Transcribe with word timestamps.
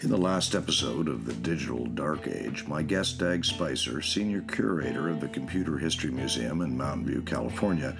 In 0.00 0.10
the 0.10 0.16
last 0.16 0.54
episode 0.54 1.08
of 1.08 1.26
the 1.26 1.32
Digital 1.32 1.84
Dark 1.86 2.28
Age, 2.28 2.64
my 2.68 2.82
guest 2.82 3.18
Dag 3.18 3.44
Spicer, 3.44 4.00
senior 4.00 4.42
curator 4.42 5.08
of 5.08 5.18
the 5.18 5.26
Computer 5.26 5.76
History 5.76 6.12
Museum 6.12 6.60
in 6.60 6.76
Mountain 6.76 7.06
View, 7.06 7.20
California, 7.22 7.96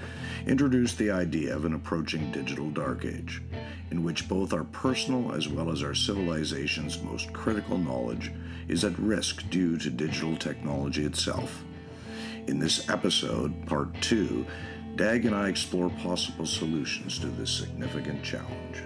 introduced 0.46 0.96
the 0.96 1.11
idea 1.11 1.56
of 1.56 1.64
an 1.64 1.74
approaching 1.74 2.30
digital 2.30 2.71
dark 2.71 3.04
age, 3.04 3.42
in 3.90 4.04
which 4.04 4.29
both 4.29 4.53
our 4.53 4.62
personal 4.62 5.32
as 5.32 5.48
well 5.48 5.72
as 5.72 5.82
our 5.82 5.95
civilization's 5.95 7.03
most 7.03 7.33
critical 7.33 7.76
knowledge 7.76 8.30
is 8.69 8.85
at 8.85 8.96
risk 9.01 9.51
due 9.51 9.76
to 9.76 9.90
digital 9.90 10.37
technology 10.37 11.04
itself. 11.04 11.65
In 12.46 12.60
this 12.60 12.88
episode, 12.88 13.67
part 13.67 13.92
two, 14.01 14.46
Dag 14.94 15.26
and 15.26 15.35
I 15.35 15.49
explore 15.49 15.90
possible 15.90 16.46
solutions 16.46 17.19
to 17.19 17.27
this 17.27 17.51
significant 17.51 18.23
challenge. 18.23 18.83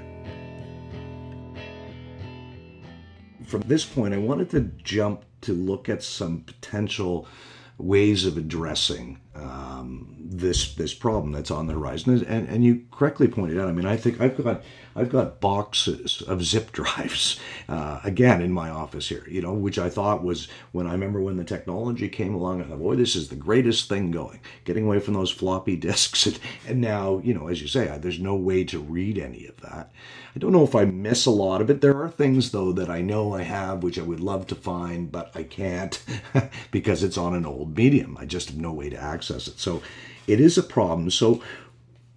From 3.53 3.69
this 3.69 3.85
point, 3.85 4.15
I 4.15 4.17
wanted 4.17 4.49
to 4.53 4.61
jump 4.83 5.25
to 5.43 5.53
look 5.53 5.91
at 5.91 6.03
some 6.03 6.41
potential 6.41 7.29
ways 7.77 8.25
of 8.25 8.39
addressing 8.39 9.21
um, 9.35 10.15
this 10.19 10.75
this 10.75 10.93
problem 10.93 11.33
that's 11.33 11.51
on 11.51 11.67
the 11.67 11.73
horizon. 11.75 12.25
And, 12.27 12.49
and 12.49 12.65
you 12.65 12.85
correctly 12.91 13.29
pointed 13.29 13.59
out. 13.59 13.69
I 13.69 13.73
mean, 13.73 13.87
I 13.87 13.97
think 13.97 14.21
I've 14.21 14.43
got 14.43 14.63
I've 14.95 15.11
got 15.11 15.41
boxes 15.41 16.23
of 16.23 16.45
zip 16.45 16.73
drives 16.73 17.41
uh, 17.69 18.01
again 18.05 18.43
in 18.43 18.53
my 18.53 18.69
office 18.69 19.09
here. 19.09 19.25
You 19.29 19.43
know, 19.43 19.53
which 19.53 19.79
I 19.79 19.89
thought 19.89 20.23
was 20.23 20.49
when 20.73 20.87
I 20.87 20.93
remember 20.93 21.21
when 21.21 21.37
the 21.37 21.45
technology 21.45 22.09
came 22.09 22.35
along. 22.35 22.63
I 22.63 22.67
thought, 22.67 22.79
boy, 22.79 22.97
this 22.97 23.17
is 23.17 23.29
the 23.29 23.37
greatest 23.37 23.89
thing 23.89 24.11
going. 24.11 24.41
Getting 24.65 24.85
away 24.85 25.01
from 25.01 25.15
those 25.15 25.31
floppy 25.31 25.77
disks, 25.89 26.27
and, 26.27 26.39
and 26.67 26.81
now 26.81 27.21
you 27.25 27.35
know, 27.35 27.49
as 27.49 27.63
you 27.63 27.69
say, 27.69 27.97
there's 27.99 28.21
no 28.21 28.35
way 28.35 28.65
to 28.65 28.79
read 28.79 29.19
any 29.19 29.47
of 29.47 29.61
that. 29.63 29.93
I 30.35 30.39
don't 30.39 30.53
know 30.53 30.65
if 30.65 30.75
I 30.75 30.87
miss 30.87 31.27
a 31.27 31.31
lot 31.31 31.61
of 31.61 31.69
it. 31.69 31.83
There 31.83 32.03
are 32.03 32.09
things 32.09 32.53
though 32.53 32.73
that 32.73 32.91
I 32.91 33.03
know 33.03 33.35
I 33.35 33.43
have, 33.43 33.83
which 33.83 33.99
I 33.99 34.03
would 34.03 34.21
love 34.21 34.47
to 34.49 34.55
find, 34.55 35.13
but 35.13 35.31
I 35.35 35.43
can't 35.43 36.03
because 36.71 37.03
it's 37.03 37.19
on 37.19 37.35
an 37.35 37.45
old 37.45 37.77
medium. 37.77 38.17
I 38.19 38.25
just 38.25 38.49
have 38.49 38.59
no 38.59 38.73
way 38.73 38.89
to 38.91 38.97
access 38.97 39.22
it. 39.31 39.59
So 39.59 39.83
it 40.27 40.41
is 40.41 40.59
a 40.59 40.63
problem. 40.63 41.11
So 41.11 41.43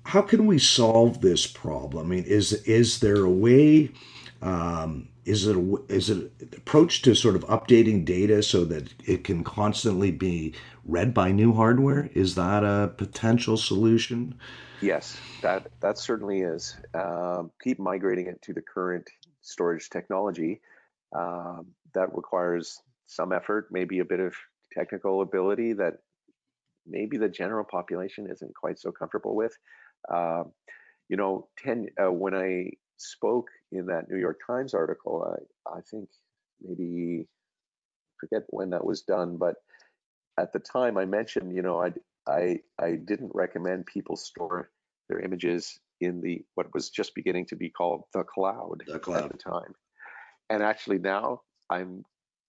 how 0.03 0.21
can 0.21 0.45
we 0.45 0.59
solve 0.59 1.21
this 1.21 1.47
problem? 1.47 2.07
I 2.07 2.09
mean, 2.15 2.23
is 2.25 2.53
is 2.63 2.99
there 2.99 3.23
a 3.23 3.29
way? 3.29 3.91
Um, 4.41 5.09
is 5.25 5.47
it 5.47 5.55
a, 5.57 5.81
is 5.89 6.09
it 6.11 6.31
an 6.39 6.49
approach 6.55 7.01
to 7.01 7.15
sort 7.15 7.35
of 7.35 7.43
updating 7.45 8.05
data 8.05 8.43
so 8.43 8.63
that 8.65 8.93
it 9.05 9.23
can 9.23 9.43
constantly 9.43 10.11
be 10.11 10.53
read 10.85 11.13
by 11.13 11.31
new 11.31 11.53
hardware? 11.53 12.11
Is 12.13 12.35
that 12.35 12.63
a 12.63 12.93
potential 12.95 13.57
solution? 13.57 14.35
Yes, 14.81 15.19
that 15.41 15.71
that 15.79 15.97
certainly 15.97 16.41
is. 16.41 16.77
Um, 16.93 17.51
keep 17.63 17.79
migrating 17.79 18.27
it 18.27 18.41
to 18.43 18.53
the 18.53 18.61
current 18.61 19.09
storage 19.41 19.89
technology. 19.89 20.61
Um, 21.15 21.67
that 21.93 22.13
requires 22.15 22.81
some 23.07 23.31
effort, 23.31 23.67
maybe 23.71 23.99
a 23.99 24.05
bit 24.05 24.19
of 24.19 24.35
technical 24.73 25.21
ability 25.21 25.73
that 25.73 25.99
maybe 26.87 27.17
the 27.17 27.29
general 27.29 27.65
population 27.65 28.27
isn't 28.31 28.55
quite 28.55 28.79
so 28.79 28.91
comfortable 28.91 29.35
with. 29.35 29.57
Uh, 30.11 30.43
you 31.09 31.17
know, 31.17 31.47
ten 31.57 31.87
uh, 32.01 32.11
when 32.11 32.35
I 32.35 32.71
spoke 32.97 33.49
in 33.71 33.87
that 33.87 34.09
New 34.09 34.17
York 34.17 34.39
Times 34.45 34.73
article, 34.73 35.35
I, 35.67 35.77
I 35.77 35.81
think 35.91 36.09
maybe 36.61 37.27
forget 38.19 38.43
when 38.49 38.71
that 38.71 38.85
was 38.85 39.01
done, 39.01 39.37
but 39.37 39.55
at 40.39 40.53
the 40.53 40.59
time 40.59 40.97
I 40.97 41.05
mentioned, 41.05 41.55
you 41.55 41.61
know, 41.61 41.81
I 41.81 41.93
I 42.27 42.59
I 42.79 42.91
didn't 42.93 43.31
recommend 43.33 43.85
people 43.85 44.15
store 44.15 44.69
their 45.09 45.19
images 45.19 45.79
in 46.01 46.21
the 46.21 46.43
what 46.55 46.73
was 46.73 46.89
just 46.89 47.15
beginning 47.15 47.45
to 47.47 47.55
be 47.55 47.69
called 47.69 48.03
the 48.13 48.23
cloud, 48.23 48.83
the 48.87 48.99
cloud. 48.99 49.25
at 49.25 49.31
the 49.31 49.37
time. 49.37 49.73
And 50.49 50.61
actually 50.61 50.99
now 50.99 51.41
I'm 51.69 52.03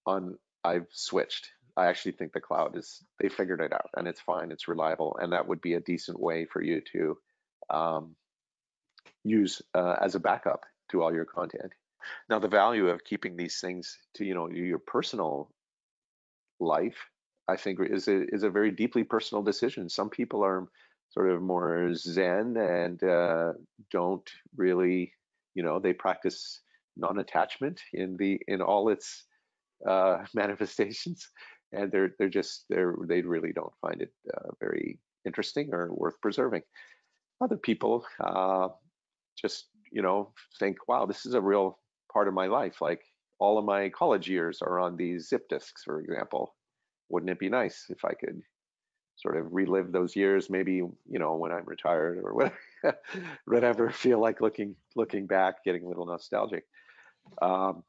on 0.07 0.37
I've 0.65 0.87
switched 0.91 1.49
I 1.77 1.87
actually 1.87 2.13
think 2.13 2.33
the 2.33 2.41
cloud 2.41 2.77
is 2.77 3.03
they 3.21 3.29
figured 3.29 3.61
it 3.61 3.73
out 3.73 3.91
and 3.97 4.09
it's 4.09 4.21
fine, 4.21 4.51
it's 4.51 4.69
reliable, 4.69 5.17
and 5.21 5.33
that 5.33 5.47
would 5.47 5.61
be 5.61 5.75
a 5.75 5.81
decent 5.81 6.19
way 6.19 6.47
for 6.47 6.63
you 6.63 6.81
to 6.93 7.19
um, 7.71 8.17
use 9.25 9.61
uh, 9.75 9.97
as 10.01 10.15
a 10.15 10.21
backup 10.21 10.65
to 10.91 11.03
all 11.03 11.13
your 11.13 11.25
content. 11.25 11.73
Now, 12.31 12.39
the 12.39 12.49
value 12.49 12.89
of 12.89 13.05
keeping 13.05 13.37
these 13.37 13.61
things 13.61 13.99
to 14.15 14.25
you 14.25 14.35
know 14.35 14.49
your 14.49 14.79
personal 14.79 15.51
life, 16.61 16.97
I 17.49 17.57
think, 17.57 17.79
is 17.81 18.09
a 18.09 18.27
is 18.35 18.43
a 18.43 18.51
very 18.51 18.71
deeply 18.71 19.05
personal 19.05 19.43
decision. 19.43 19.89
Some 19.89 20.11
people 20.11 20.45
are 20.45 20.69
sort 21.11 21.31
of 21.31 21.43
more 21.43 21.95
zen 21.95 22.57
and 22.57 23.03
uh, 23.03 23.53
don't 23.91 24.29
really, 24.57 25.13
you 25.55 25.63
know, 25.63 25.79
they 25.79 25.93
practice 25.93 26.61
non-attachment 26.97 27.81
in 27.93 28.17
the 28.17 28.41
in 28.49 28.63
all 28.63 28.89
its 28.89 29.25
uh, 29.87 30.19
manifestations 30.35 31.29
and 31.73 31.91
they're 31.91 32.15
they're 32.19 32.29
just 32.29 32.65
they're 32.69 32.95
they 33.07 33.23
really 33.23 33.53
don't 33.53 33.73
find 33.81 34.03
it 34.03 34.13
uh, 34.35 34.51
very 34.61 34.99
interesting 35.25 35.71
or 35.73 35.93
worth 35.93 36.21
preserving. 36.21 36.63
Other 37.41 37.57
people 37.57 38.07
uh, 38.21 38.69
just 39.41 39.67
you 39.93 40.03
know 40.03 40.33
think, 40.59 40.89
wow, 40.89 41.07
this 41.07 41.27
is 41.27 41.35
a 41.35 41.41
real 41.41 41.79
part 42.13 42.29
of 42.29 42.35
my 42.35 42.47
life. 42.47 42.81
Like 42.81 43.03
all 43.39 43.59
of 43.59 43.65
my 43.65 43.89
college 43.91 44.29
years 44.29 44.63
are 44.63 44.81
on 44.81 44.97
these 44.97 45.29
zip 45.29 45.49
disks, 45.49 45.83
for 45.85 46.01
example. 46.01 46.55
Wouldn't 47.09 47.31
it 47.31 47.39
be 47.39 47.49
nice 47.49 47.87
if 47.89 48.05
I 48.05 48.15
could 48.15 48.41
sort 49.17 49.37
of 49.37 49.53
relive 49.53 49.93
those 49.93 50.17
years? 50.17 50.51
Maybe 50.51 50.75
you 50.75 51.19
know 51.19 51.37
when 51.37 51.53
I'm 51.53 51.65
retired 51.67 52.19
or 52.23 52.35
whatever, 52.35 52.59
whatever. 53.45 53.91
Feel 53.91 54.21
like 54.21 54.41
looking 54.41 54.77
looking 54.95 55.27
back, 55.27 55.65
getting 55.65 55.85
a 55.85 55.89
little 55.89 56.07
nostalgic. 56.07 56.65
Um, 57.43 57.83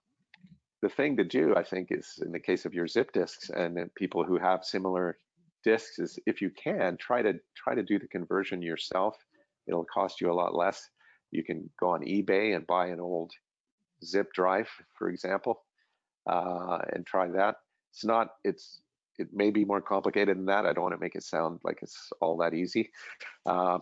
the 0.82 0.90
thing 0.90 1.18
to 1.18 1.24
do, 1.24 1.56
I 1.56 1.64
think, 1.64 1.88
is 1.92 2.20
in 2.24 2.32
the 2.32 2.40
case 2.40 2.66
of 2.66 2.74
your 2.74 2.88
zip 2.88 3.12
disks 3.12 3.50
and 3.50 3.94
people 3.96 4.24
who 4.24 4.38
have 4.38 4.64
similar 4.64 5.18
disks, 5.64 6.00
is 6.00 6.20
if 6.26 6.42
you 6.42 6.52
can 6.52 6.98
try 6.98 7.22
to 7.22 7.34
try 7.56 7.74
to 7.76 7.84
do 7.84 8.00
the 8.00 8.08
conversion 8.08 8.62
yourself. 8.62 9.16
It'll 9.68 9.86
cost 9.86 10.22
you 10.22 10.32
a 10.32 10.34
lot 10.34 10.56
less. 10.56 10.90
You 11.32 11.44
can 11.44 11.70
go 11.80 11.90
on 11.90 12.02
eBay 12.02 12.56
and 12.56 12.66
buy 12.66 12.88
an 12.88 13.00
old 13.02 13.32
zip 14.06 14.32
drive, 14.34 14.70
for 14.98 15.10
example, 15.10 15.64
uh, 16.30 16.80
and 16.94 17.06
try 17.06 17.28
that. 17.30 17.56
It's 17.92 18.06
not. 18.06 18.30
It's 18.44 18.82
it 19.18 19.30
may 19.34 19.50
be 19.50 19.66
more 19.66 19.82
complicated 19.82 20.38
than 20.38 20.46
that. 20.46 20.66
I 20.66 20.74
don't 20.74 20.84
want 20.84 20.96
to 20.96 21.02
make 21.02 21.16
it 21.16 21.24
sound 21.24 21.60
like 21.64 21.80
it's 21.82 22.12
all 22.22 22.38
that 22.38 22.54
easy. 22.54 22.92
Uh, 23.46 23.80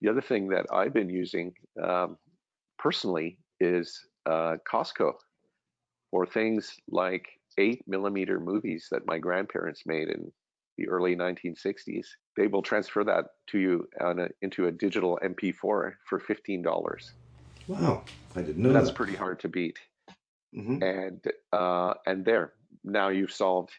the 0.00 0.10
other 0.10 0.20
thing 0.20 0.48
that 0.48 0.66
I've 0.72 0.92
been 0.92 1.08
using 1.08 1.54
um, 1.82 2.18
personally 2.78 3.38
is 3.60 4.06
uh, 4.26 4.56
Costco 4.70 5.12
or 6.12 6.26
things 6.26 6.76
like 6.88 7.26
eight 7.58 7.82
millimeter 7.86 8.38
movies 8.38 8.88
that 8.90 9.06
my 9.06 9.18
grandparents 9.18 9.82
made 9.86 10.08
in 10.08 10.30
the 10.78 10.88
early 10.88 11.16
1960s. 11.16 12.06
They 12.36 12.46
will 12.46 12.62
transfer 12.62 13.04
that 13.04 13.26
to 13.48 13.58
you 13.58 13.88
a, 14.00 14.28
into 14.40 14.66
a 14.66 14.72
digital 14.72 15.18
MP4 15.22 15.54
for 15.60 15.94
$15. 16.12 17.10
Wow, 17.68 18.04
I 18.34 18.42
didn't 18.42 18.62
know 18.62 18.72
That's 18.72 18.88
that. 18.88 18.96
pretty 18.96 19.14
hard 19.14 19.40
to 19.40 19.48
beat. 19.48 19.78
Mm-hmm. 20.56 20.82
And 20.82 21.24
uh, 21.52 21.94
and 22.06 22.24
there, 22.24 22.52
now 22.84 23.08
you've 23.08 23.32
solved 23.32 23.70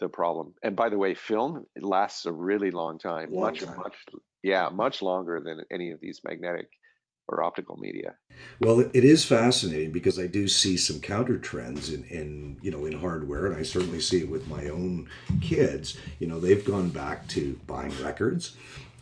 the 0.00 0.08
problem. 0.08 0.54
And 0.62 0.76
by 0.76 0.90
the 0.90 0.98
way, 0.98 1.14
film 1.14 1.64
lasts 1.80 2.26
a 2.26 2.32
really 2.32 2.70
long 2.70 2.98
time, 2.98 3.30
long 3.32 3.42
much 3.44 3.60
time. 3.60 3.76
much 3.78 3.94
yeah, 4.42 4.68
much 4.68 5.00
longer 5.00 5.40
than 5.40 5.62
any 5.70 5.90
of 5.90 6.00
these 6.00 6.20
magnetic 6.24 6.68
or 7.28 7.42
optical 7.42 7.76
media. 7.76 8.14
Well, 8.60 8.80
it 8.80 9.04
is 9.04 9.24
fascinating 9.24 9.92
because 9.92 10.18
I 10.18 10.26
do 10.26 10.48
see 10.48 10.76
some 10.76 11.00
counter 11.00 11.38
trends 11.38 11.92
in, 11.92 12.04
in 12.04 12.56
you 12.62 12.70
know 12.70 12.86
in 12.86 12.98
hardware, 12.98 13.46
and 13.46 13.56
I 13.56 13.62
certainly 13.62 14.00
see 14.00 14.20
it 14.20 14.30
with 14.30 14.48
my 14.48 14.68
own 14.68 15.08
kids. 15.40 15.96
You 16.18 16.26
know, 16.26 16.40
they've 16.40 16.64
gone 16.64 16.90
back 16.90 17.26
to 17.28 17.58
buying 17.66 17.92
records. 18.02 18.56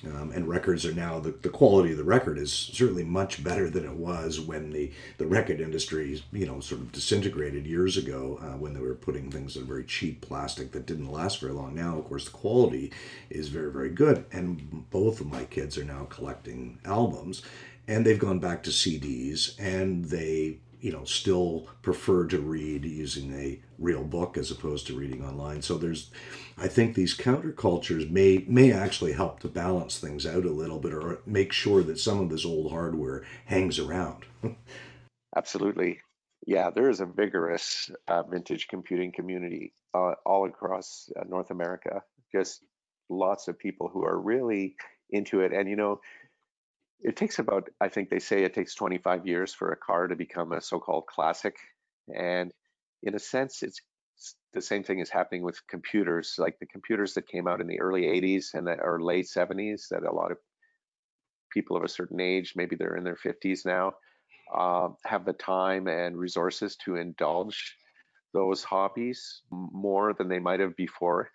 Um, 0.04 0.30
and 0.32 0.46
records 0.46 0.84
are 0.84 0.92
now 0.92 1.18
the, 1.18 1.30
the 1.30 1.48
quality 1.48 1.92
of 1.92 1.96
the 1.96 2.04
record 2.04 2.38
is 2.38 2.52
certainly 2.52 3.02
much 3.02 3.42
better 3.42 3.70
than 3.70 3.84
it 3.84 3.94
was 3.94 4.38
when 4.38 4.70
the, 4.70 4.92
the 5.16 5.26
record 5.26 5.58
industry 5.58 6.22
you 6.32 6.46
know 6.46 6.60
sort 6.60 6.82
of 6.82 6.92
disintegrated 6.92 7.66
years 7.66 7.96
ago 7.96 8.38
uh, 8.42 8.58
when 8.58 8.74
they 8.74 8.80
were 8.80 8.94
putting 8.94 9.30
things 9.30 9.56
in 9.56 9.64
very 9.64 9.84
cheap 9.84 10.20
plastic 10.20 10.70
that 10.72 10.84
didn't 10.84 11.10
last 11.10 11.40
very 11.40 11.54
long 11.54 11.74
now 11.74 11.96
of 11.98 12.04
course 12.04 12.26
the 12.26 12.30
quality 12.30 12.92
is 13.30 13.48
very 13.48 13.72
very 13.72 13.88
good 13.88 14.26
and 14.32 14.88
both 14.90 15.20
of 15.20 15.28
my 15.28 15.44
kids 15.44 15.78
are 15.78 15.84
now 15.84 16.04
collecting 16.10 16.78
albums 16.84 17.42
and 17.88 18.04
they've 18.04 18.18
gone 18.18 18.38
back 18.38 18.62
to 18.64 18.70
CDs 18.70 19.54
and 19.58 20.06
they 20.06 20.58
you 20.80 20.92
know 20.92 21.04
still 21.04 21.66
prefer 21.82 22.26
to 22.26 22.38
read 22.38 22.84
using 22.84 23.32
a 23.34 23.60
real 23.78 24.04
book 24.04 24.36
as 24.36 24.50
opposed 24.50 24.86
to 24.86 24.96
reading 24.96 25.24
online. 25.24 25.62
So 25.62 25.78
there's 25.78 26.10
i 26.58 26.68
think 26.68 26.94
these 26.94 27.16
countercultures 27.16 28.10
may 28.10 28.44
may 28.48 28.72
actually 28.72 29.12
help 29.12 29.40
to 29.40 29.48
balance 29.48 29.98
things 29.98 30.24
out 30.26 30.44
a 30.44 30.50
little 30.50 30.78
bit 30.78 30.94
or 30.94 31.20
make 31.26 31.52
sure 31.52 31.82
that 31.82 31.98
some 31.98 32.20
of 32.20 32.30
this 32.30 32.44
old 32.44 32.70
hardware 32.70 33.24
hangs 33.46 33.78
around. 33.78 34.26
Absolutely. 35.36 36.00
Yeah 36.46 36.70
there 36.70 36.90
is 36.90 37.00
a 37.00 37.06
vigorous 37.06 37.90
uh, 38.08 38.22
vintage 38.22 38.68
computing 38.68 39.12
community 39.12 39.72
uh, 39.94 40.12
all 40.24 40.46
across 40.46 41.10
uh, 41.18 41.24
north 41.28 41.50
america. 41.50 42.02
Just 42.32 42.62
lots 43.08 43.48
of 43.48 43.58
people 43.58 43.88
who 43.92 44.04
are 44.04 44.20
really 44.20 44.76
into 45.10 45.40
it. 45.40 45.52
And 45.52 45.68
you 45.68 45.76
know 45.76 46.00
it 47.00 47.16
takes 47.16 47.38
about 47.38 47.68
i 47.80 47.88
think 47.88 48.08
they 48.08 48.18
say 48.18 48.44
it 48.44 48.54
takes 48.54 48.74
25 48.74 49.26
years 49.26 49.54
for 49.54 49.72
a 49.72 49.76
car 49.76 50.08
to 50.08 50.16
become 50.16 50.52
a 50.52 50.60
so-called 50.60 51.06
classic 51.06 51.56
and 52.14 52.52
in 53.02 53.14
a 53.14 53.18
sense, 53.18 53.62
it's 53.62 53.80
the 54.52 54.60
same 54.62 54.82
thing 54.82 55.00
is 55.00 55.10
happening 55.10 55.42
with 55.42 55.66
computers, 55.68 56.34
like 56.38 56.58
the 56.58 56.66
computers 56.66 57.14
that 57.14 57.28
came 57.28 57.46
out 57.46 57.60
in 57.60 57.66
the 57.66 57.80
early 57.80 58.02
80s 58.02 58.54
and 58.54 58.66
that 58.66 58.80
or 58.82 59.00
late 59.00 59.26
70s 59.26 59.88
that 59.90 60.02
a 60.04 60.12
lot 60.12 60.32
of 60.32 60.38
people 61.52 61.76
of 61.76 61.84
a 61.84 61.88
certain 61.88 62.20
age, 62.20 62.54
maybe 62.56 62.76
they're 62.76 62.96
in 62.96 63.04
their 63.04 63.16
50s 63.16 63.64
now, 63.64 63.92
uh, 64.56 64.88
have 65.04 65.24
the 65.24 65.32
time 65.32 65.86
and 65.88 66.16
resources 66.16 66.76
to 66.84 66.96
indulge 66.96 67.76
those 68.32 68.64
hobbies 68.64 69.42
more 69.50 70.14
than 70.14 70.28
they 70.28 70.38
might 70.38 70.60
have 70.60 70.76
before. 70.76 71.30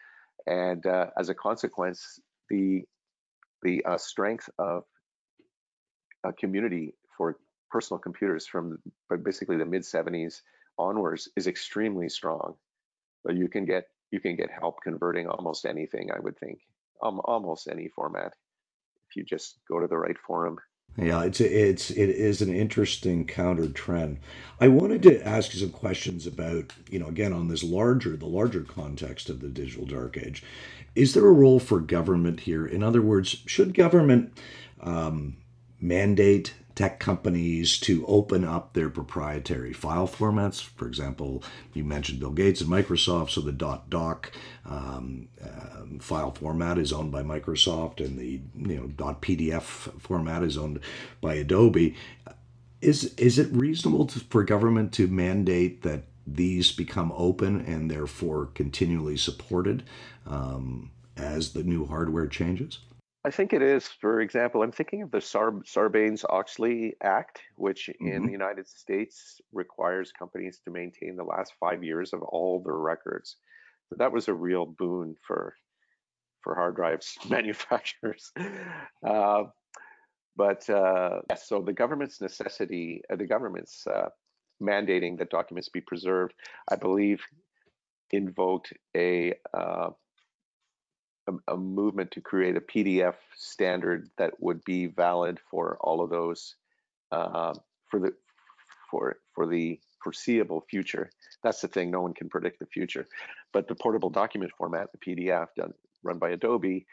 And 0.47 0.85
uh, 0.85 1.07
as 1.17 1.29
a 1.29 1.35
consequence, 1.35 2.19
the 2.49 2.83
the 3.63 3.85
uh, 3.85 3.97
strength 3.97 4.49
of 4.57 4.83
a 6.23 6.33
community 6.33 6.93
for 7.17 7.37
personal 7.69 7.99
computers 7.99 8.45
from 8.45 8.77
basically 9.23 9.57
the 9.57 9.65
mid 9.65 9.83
70s 9.83 10.41
onwards 10.77 11.29
is 11.35 11.47
extremely 11.47 12.09
strong. 12.09 12.55
But 13.23 13.35
you 13.35 13.47
can 13.47 13.65
get 13.65 13.85
you 14.11 14.19
can 14.19 14.35
get 14.35 14.49
help 14.51 14.81
converting 14.83 15.27
almost 15.27 15.65
anything. 15.65 16.09
I 16.11 16.19
would 16.19 16.37
think 16.37 16.59
um, 17.01 17.21
almost 17.25 17.67
any 17.67 17.87
format 17.87 18.33
if 19.09 19.15
you 19.15 19.23
just 19.23 19.59
go 19.67 19.79
to 19.79 19.87
the 19.87 19.97
right 19.97 20.17
forum. 20.17 20.57
Yeah, 20.97 21.23
it's 21.23 21.39
it's 21.39 21.89
it 21.89 22.09
is 22.09 22.41
an 22.41 22.53
interesting 22.53 23.25
counter 23.25 23.69
trend. 23.69 24.19
I 24.59 24.67
wanted 24.67 25.01
to 25.03 25.25
ask 25.25 25.53
you 25.53 25.59
some 25.61 25.69
questions 25.69 26.27
about, 26.27 26.73
you 26.89 26.99
know, 26.99 27.07
again 27.07 27.31
on 27.31 27.47
this 27.47 27.63
larger 27.63 28.17
the 28.17 28.25
larger 28.25 28.61
context 28.61 29.29
of 29.29 29.39
the 29.39 29.47
digital 29.47 29.85
dark 29.85 30.17
age. 30.17 30.43
Is 30.93 31.13
there 31.13 31.25
a 31.25 31.31
role 31.31 31.59
for 31.59 31.79
government 31.79 32.41
here? 32.41 32.65
In 32.65 32.83
other 32.83 33.01
words, 33.01 33.29
should 33.45 33.73
government 33.73 34.37
um, 34.81 35.37
mandate 35.81 36.53
tech 36.75 36.99
companies 36.99 37.79
to 37.79 38.05
open 38.05 38.45
up 38.45 38.73
their 38.73 38.89
proprietary 38.89 39.73
file 39.73 40.07
formats. 40.07 40.63
For 40.63 40.87
example, 40.87 41.43
you 41.73 41.83
mentioned 41.83 42.19
Bill 42.19 42.31
Gates 42.31 42.61
and 42.61 42.69
Microsoft, 42.69 43.31
so 43.31 43.41
the 43.41 43.51
.doc 43.51 44.31
um, 44.65 45.27
uh, 45.43 45.99
file 45.99 46.31
format 46.31 46.77
is 46.77 46.93
owned 46.93 47.11
by 47.11 47.23
Microsoft, 47.23 48.03
and 48.03 48.17
the 48.17 48.41
you 48.55 48.77
know 48.77 49.13
.pdf 49.13 49.63
format 50.01 50.43
is 50.43 50.57
owned 50.57 50.79
by 51.19 51.35
Adobe. 51.35 51.95
Is 52.81 53.13
is 53.15 53.37
it 53.37 53.51
reasonable 53.51 54.05
to, 54.07 54.19
for 54.19 54.43
government 54.43 54.93
to 54.93 55.07
mandate 55.07 55.83
that 55.83 56.03
these 56.25 56.71
become 56.71 57.11
open 57.15 57.61
and 57.61 57.91
therefore 57.91 58.47
continually 58.53 59.17
supported 59.17 59.83
um, 60.25 60.91
as 61.17 61.53
the 61.53 61.63
new 61.63 61.85
hardware 61.85 62.27
changes? 62.27 62.79
I 63.23 63.29
think 63.29 63.53
it 63.53 63.61
is. 63.61 63.87
For 63.87 64.21
example, 64.21 64.63
I'm 64.63 64.71
thinking 64.71 65.03
of 65.03 65.11
the 65.11 65.21
Sar- 65.21 65.51
Sarbanes-Oxley 65.63 66.95
Act, 67.03 67.41
which 67.55 67.87
mm-hmm. 67.89 68.07
in 68.07 68.25
the 68.25 68.31
United 68.31 68.67
States 68.67 69.39
requires 69.53 70.11
companies 70.11 70.59
to 70.65 70.71
maintain 70.71 71.15
the 71.15 71.23
last 71.23 71.53
five 71.59 71.83
years 71.83 72.13
of 72.13 72.23
all 72.23 72.61
their 72.63 72.77
records. 72.77 73.37
So 73.89 73.95
that 73.99 74.11
was 74.11 74.27
a 74.27 74.33
real 74.33 74.65
boon 74.65 75.15
for 75.25 75.55
for 76.41 76.55
hard 76.55 76.75
drives 76.75 77.17
manufacturers. 77.29 78.31
Uh, 79.05 79.43
but 80.35 80.67
uh, 80.69 81.19
yes, 81.29 81.47
so 81.47 81.61
the 81.61 81.73
government's 81.73 82.21
necessity, 82.21 83.01
uh, 83.11 83.15
the 83.15 83.27
government's 83.27 83.85
uh, 83.85 84.09
mandating 84.61 85.17
that 85.19 85.29
documents 85.29 85.69
be 85.69 85.81
preserved, 85.81 86.33
I 86.71 86.77
believe, 86.77 87.21
invoked 88.11 88.73
a 88.95 89.33
uh, 89.53 89.89
a, 91.47 91.57
movement 91.57 92.11
to 92.11 92.21
create 92.21 92.55
a 92.57 92.61
PDF 92.61 93.15
standard 93.35 94.09
that 94.17 94.33
would 94.39 94.63
be 94.63 94.87
valid 94.87 95.39
for 95.49 95.77
all 95.81 96.01
of 96.01 96.09
those 96.09 96.55
uh, 97.11 97.53
for 97.89 97.99
the 97.99 98.13
for 98.89 99.17
for 99.33 99.47
the 99.47 99.79
foreseeable 100.03 100.65
future. 100.69 101.09
That's 101.43 101.61
the 101.61 101.67
thing; 101.67 101.91
no 101.91 102.01
one 102.01 102.13
can 102.13 102.29
predict 102.29 102.59
the 102.59 102.65
future. 102.65 103.07
But 103.53 103.67
the 103.67 103.75
portable 103.75 104.09
document 104.09 104.51
format, 104.57 104.89
the 104.91 104.97
PDF, 104.97 105.47
done 105.55 105.73
run 106.03 106.17
by 106.17 106.31
Adobe, 106.31 106.85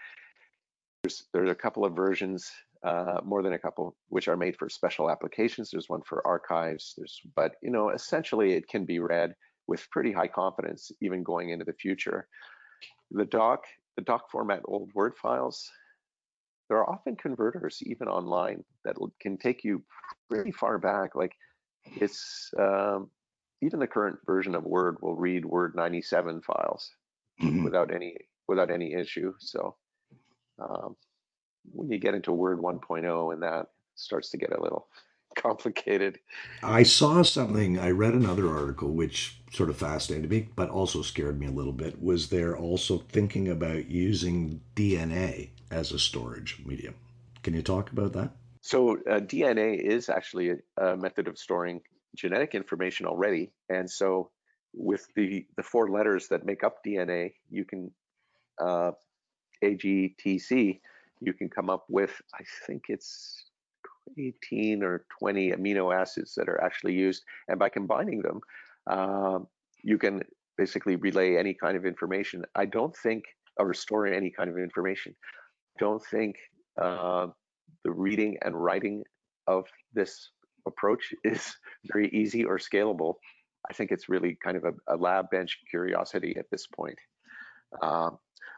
there's 1.03 1.25
there's 1.33 1.51
a 1.51 1.55
couple 1.55 1.85
of 1.85 1.95
versions, 1.95 2.51
uh, 2.83 3.21
more 3.25 3.43
than 3.43 3.53
a 3.53 3.59
couple, 3.59 3.97
which 4.09 4.29
are 4.29 4.37
made 4.37 4.57
for 4.57 4.69
special 4.69 5.11
applications. 5.11 5.71
There's 5.71 5.89
one 5.89 6.03
for 6.03 6.27
archives. 6.27 6.95
There's, 6.97 7.21
but 7.35 7.57
you 7.63 7.71
know, 7.71 7.91
essentially, 7.91 8.53
it 8.53 8.69
can 8.69 8.85
be 8.85 8.99
read 8.99 9.35
with 9.67 9.89
pretty 9.91 10.13
high 10.13 10.29
confidence, 10.29 10.91
even 11.01 11.23
going 11.23 11.51
into 11.51 11.65
the 11.65 11.73
future. 11.75 12.27
The 13.11 13.25
doc 13.25 13.65
the 13.99 14.05
doc 14.05 14.31
format 14.31 14.63
old 14.65 14.95
Word 14.95 15.17
files, 15.17 15.69
there 16.69 16.79
are 16.79 16.89
often 16.89 17.17
converters 17.17 17.79
even 17.83 18.07
online 18.07 18.63
that 18.85 18.95
can 19.21 19.37
take 19.37 19.65
you 19.65 19.83
pretty 20.31 20.53
far 20.53 20.79
back. 20.79 21.17
Like 21.17 21.33
it's 21.85 22.49
um, 22.57 23.11
even 23.61 23.81
the 23.81 23.89
current 23.89 24.21
version 24.25 24.55
of 24.55 24.63
Word 24.63 24.99
will 25.03 25.17
read 25.17 25.45
Word 25.45 25.75
97 25.75 26.43
files 26.43 26.89
mm-hmm. 27.43 27.65
without 27.65 27.93
any 27.93 28.15
without 28.47 28.71
any 28.71 28.95
issue. 28.95 29.35
So 29.41 29.75
um, 30.61 30.95
when 31.73 31.91
you 31.91 31.99
get 31.99 32.15
into 32.15 32.33
Word 32.33 32.61
1.0 32.61 33.33
and 33.33 33.43
that 33.43 33.67
starts 33.97 34.31
to 34.31 34.39
get 34.39 34.57
a 34.57 34.63
little 34.63 34.87
complicated. 35.37 36.19
I 36.63 36.83
saw 36.83 37.23
something, 37.23 37.79
I 37.79 37.91
read 37.91 38.15
another 38.15 38.49
article 38.49 38.91
which 38.91 39.41
sort 39.53 39.71
of 39.71 39.77
fascinated 39.77 40.31
me, 40.31 40.49
but 40.57 40.69
also 40.69 41.03
scared 41.03 41.39
me 41.39 41.47
a 41.47 41.53
little 41.53 41.73
bit. 41.73 42.03
Was 42.03 42.29
they're 42.29 42.57
also 42.57 42.99
thinking 42.99 43.49
about 43.49 43.89
using 43.89 44.61
DNA 44.77 45.51
as 45.71 45.93
a 45.93 45.99
storage 45.99 46.61
medium. 46.65 46.95
Can 47.43 47.55
you 47.55 47.63
talk 47.63 47.91
about 47.93 48.13
that? 48.15 48.31
So, 48.61 48.99
uh, 49.09 49.21
DNA 49.21 49.81
is 49.81 50.09
actually 50.09 50.51
a, 50.51 50.57
a 50.77 50.97
method 50.97 51.29
of 51.29 51.39
storing 51.39 51.81
genetic 52.17 52.55
information 52.55 53.07
already. 53.07 53.53
And 53.69 53.91
so, 53.91 54.31
with 54.75 55.07
the, 55.15 55.47
the 55.57 55.63
four 55.63 55.91
letters 55.91 56.29
that 56.29 56.45
make 56.45 56.63
up 56.63 56.85
DNA, 56.85 57.33
you 57.49 57.65
can, 57.65 57.91
uh, 58.61 58.93
AGTC, 59.65 60.81
you 61.21 61.33
can 61.33 61.49
come 61.49 61.71
up 61.71 61.87
with, 61.89 62.21
I 62.35 62.45
think 62.67 62.85
it's 62.89 63.45
18 64.17 64.83
or 64.83 65.05
20 65.19 65.53
amino 65.53 65.95
acids 65.95 66.35
that 66.37 66.49
are 66.49 66.63
actually 66.63 66.95
used. 66.95 67.23
And 67.49 67.59
by 67.59 67.69
combining 67.69 68.23
them, 68.23 68.41
uh, 68.87 69.41
you 69.83 69.99
can 69.99 70.23
basically 70.57 70.97
relay 70.97 71.37
any 71.37 71.55
kind 71.55 71.77
of 71.77 71.85
information. 71.85 72.45
I 72.55 72.67
don't 72.67 72.97
think, 72.97 73.25
or 73.59 73.73
store 73.75 74.07
any 74.07 74.31
kind 74.31 74.51
of 74.51 74.59
information. 74.59 75.15
Don't 75.79 76.05
think 76.11 76.37
uh, 76.81 77.29
the 77.85 77.93
reading 77.93 78.39
and 78.43 78.55
writing 78.55 79.05
of 79.47 79.67
this 79.95 80.31
approach 80.67 81.13
is 81.25 81.55
very 81.93 82.09
easy 82.09 82.45
or 82.45 82.59
scalable. 82.59 83.15
I 83.69 83.73
think 83.73 83.91
it's 83.91 84.09
really 84.09 84.37
kind 84.43 84.57
of 84.57 84.65
a, 84.65 84.95
a 84.95 84.97
lab 84.97 85.31
bench 85.31 85.59
curiosity 85.71 86.37
at 86.39 86.47
this 86.51 86.67
point. 86.67 86.99
Uh, 87.83 88.11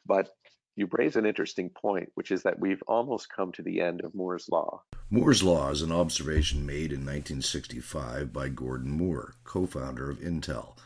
but 0.07 0.31
you 0.77 0.89
raise 0.93 1.17
an 1.17 1.27
interesting 1.27 1.71
point, 1.71 2.11
which 2.15 2.31
is 2.31 2.43
that 2.43 2.59
we've 2.59 2.83
almost 2.87 3.33
come 3.33 3.53
to 3.53 3.63
the 3.63 3.81
end 3.81 4.01
of 4.03 4.15
Moore's 4.15 4.49
Law. 4.49 4.83
Moore's 5.11 5.43
Law 5.43 5.71
is 5.71 5.83
an 5.83 5.93
observation 5.93 6.65
made 6.65 6.93
in 6.93 7.01
1965 7.01 8.33
by 8.33 8.49
Gordon 8.49 8.91
Moore, 8.91 9.35
co 9.45 9.67
founder 9.67 10.11
of 10.11 10.19
Intel, 10.21 10.77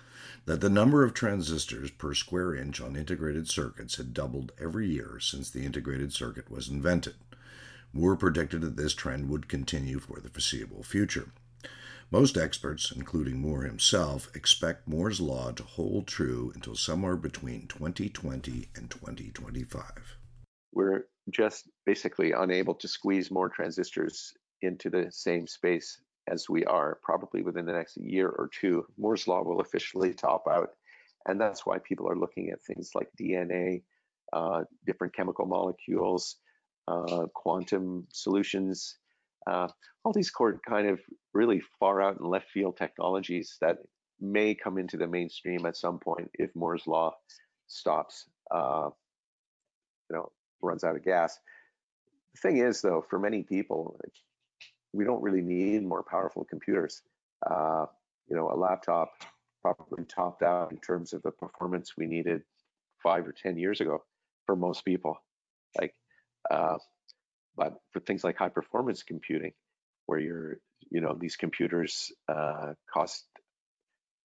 that 0.47 0.61
the 0.61 0.71
number 0.71 1.05
of 1.05 1.15
transistors 1.15 1.91
per 1.91 2.15
square 2.15 2.55
inch 2.55 2.81
on 2.81 2.97
integrated 2.97 3.49
circuits 3.49 3.97
had 3.97 4.15
doubled 4.15 4.53
every 4.61 4.89
year 4.89 5.19
since 5.21 5.51
the 5.51 5.65
integrated 5.65 6.13
circuit 6.13 6.51
was 6.51 6.69
invented. 6.69 7.15
Moore 7.93 8.17
predicted 8.17 8.63
that 8.63 8.77
this 8.77 8.95
trend 8.95 9.29
would 9.29 9.49
continue 9.49 10.01
for 10.01 10.19
the 10.21 10.29
foreseeable 10.29 10.83
future. 10.83 11.29
Most 12.15 12.37
experts, 12.37 12.93
including 12.95 13.41
Moore 13.41 13.65
himself, 13.65 14.31
expect 14.37 14.87
Moore's 14.87 15.21
Law 15.21 15.51
to 15.51 15.65
hold 15.65 16.07
true 16.07 16.53
until 16.55 16.77
somewhere 16.77 17.17
between 17.17 17.67
2020 17.67 18.69
and 18.77 18.89
2025. 18.89 19.83
We're 20.73 21.07
just 21.29 21.69
basically 21.85 22.31
unable 22.31 22.77
to 22.77 22.87
squeeze 22.87 23.33
more 23.33 23.49
transistors 23.49 24.33
into 24.63 24.91
the 24.91 25.11
same 25.11 25.49
space 25.49 26.01
as 26.29 26.49
we 26.49 26.65
are, 26.67 27.01
probably 27.03 27.43
within 27.43 27.67
the 27.67 27.73
next 27.73 27.97
year 27.97 28.29
or 28.29 28.49
two. 28.61 28.87
Moore's 28.97 29.27
Law 29.27 29.43
will 29.43 29.61
officially 29.61 30.15
top 30.15 30.45
out. 30.49 30.69
And 31.27 31.41
that's 31.41 31.67
why 31.67 31.79
people 31.79 32.09
are 32.09 32.17
looking 32.17 32.51
at 32.51 32.63
things 32.63 32.91
like 32.95 33.09
DNA, 33.21 33.83
uh, 34.33 34.63
different 34.87 35.17
chemical 35.17 35.47
molecules, 35.47 36.37
uh, 36.87 37.27
quantum 37.35 38.07
solutions, 38.13 38.99
uh, 39.47 39.69
all 40.05 40.13
these 40.13 40.31
kind 40.31 40.89
of 40.89 41.01
really 41.33 41.63
far 41.79 42.03
out 42.03 42.19
and 42.19 42.29
left 42.29 42.51
field 42.51 42.77
technologies 42.77 43.57
that 43.61 43.79
may 44.21 44.55
come 44.55 44.79
into 44.79 44.97
the 44.97 45.07
mainstream 45.07 45.67
at 45.67 45.77
some 45.77 45.99
point 45.99 46.31
if 46.35 46.51
Moore's 46.55 46.87
law 46.87 47.13
stops, 47.67 48.27
uh, 48.51 48.89
you 50.11 50.17
know, 50.17 50.31
runs 50.63 50.85
out 50.85 50.97
of 50.97 51.05
gas. 51.05 51.39
The 52.35 52.41
thing 52.41 52.59
is, 52.59 52.81
though, 52.81 53.05
for 53.09 53.19
many 53.19 53.43
people, 53.43 53.99
we 54.93 55.05
don't 55.05 55.23
really 55.23 55.43
need 55.43 55.85
more 55.85 56.03
powerful 56.03 56.45
computers. 56.45 57.03
Uh, 57.49 57.87
you 58.29 58.37
know, 58.37 58.51
a 58.51 58.57
laptop 58.57 59.13
probably 59.61 60.05
topped 60.05 60.43
out 60.43 60.71
in 60.73 60.79
terms 60.79 61.13
of 61.13 61.23
the 61.23 61.31
performance 61.31 61.93
we 61.97 62.07
needed 62.07 62.43
five 63.03 63.27
or 63.27 63.33
ten 63.33 63.59
years 63.59 63.81
ago 63.81 64.03
for 64.47 64.57
most 64.57 64.85
people. 64.85 65.17
Like, 65.79 65.95
uh, 66.51 66.77
but 67.57 67.75
for 67.93 68.01
things 68.01 68.25
like 68.25 68.37
high 68.37 68.49
performance 68.49 69.03
computing, 69.03 69.53
where 70.07 70.19
you're, 70.19 70.59
you 70.91 71.01
know, 71.01 71.17
these 71.19 71.37
computers 71.37 72.13
uh, 72.29 72.75
cost 72.93 73.25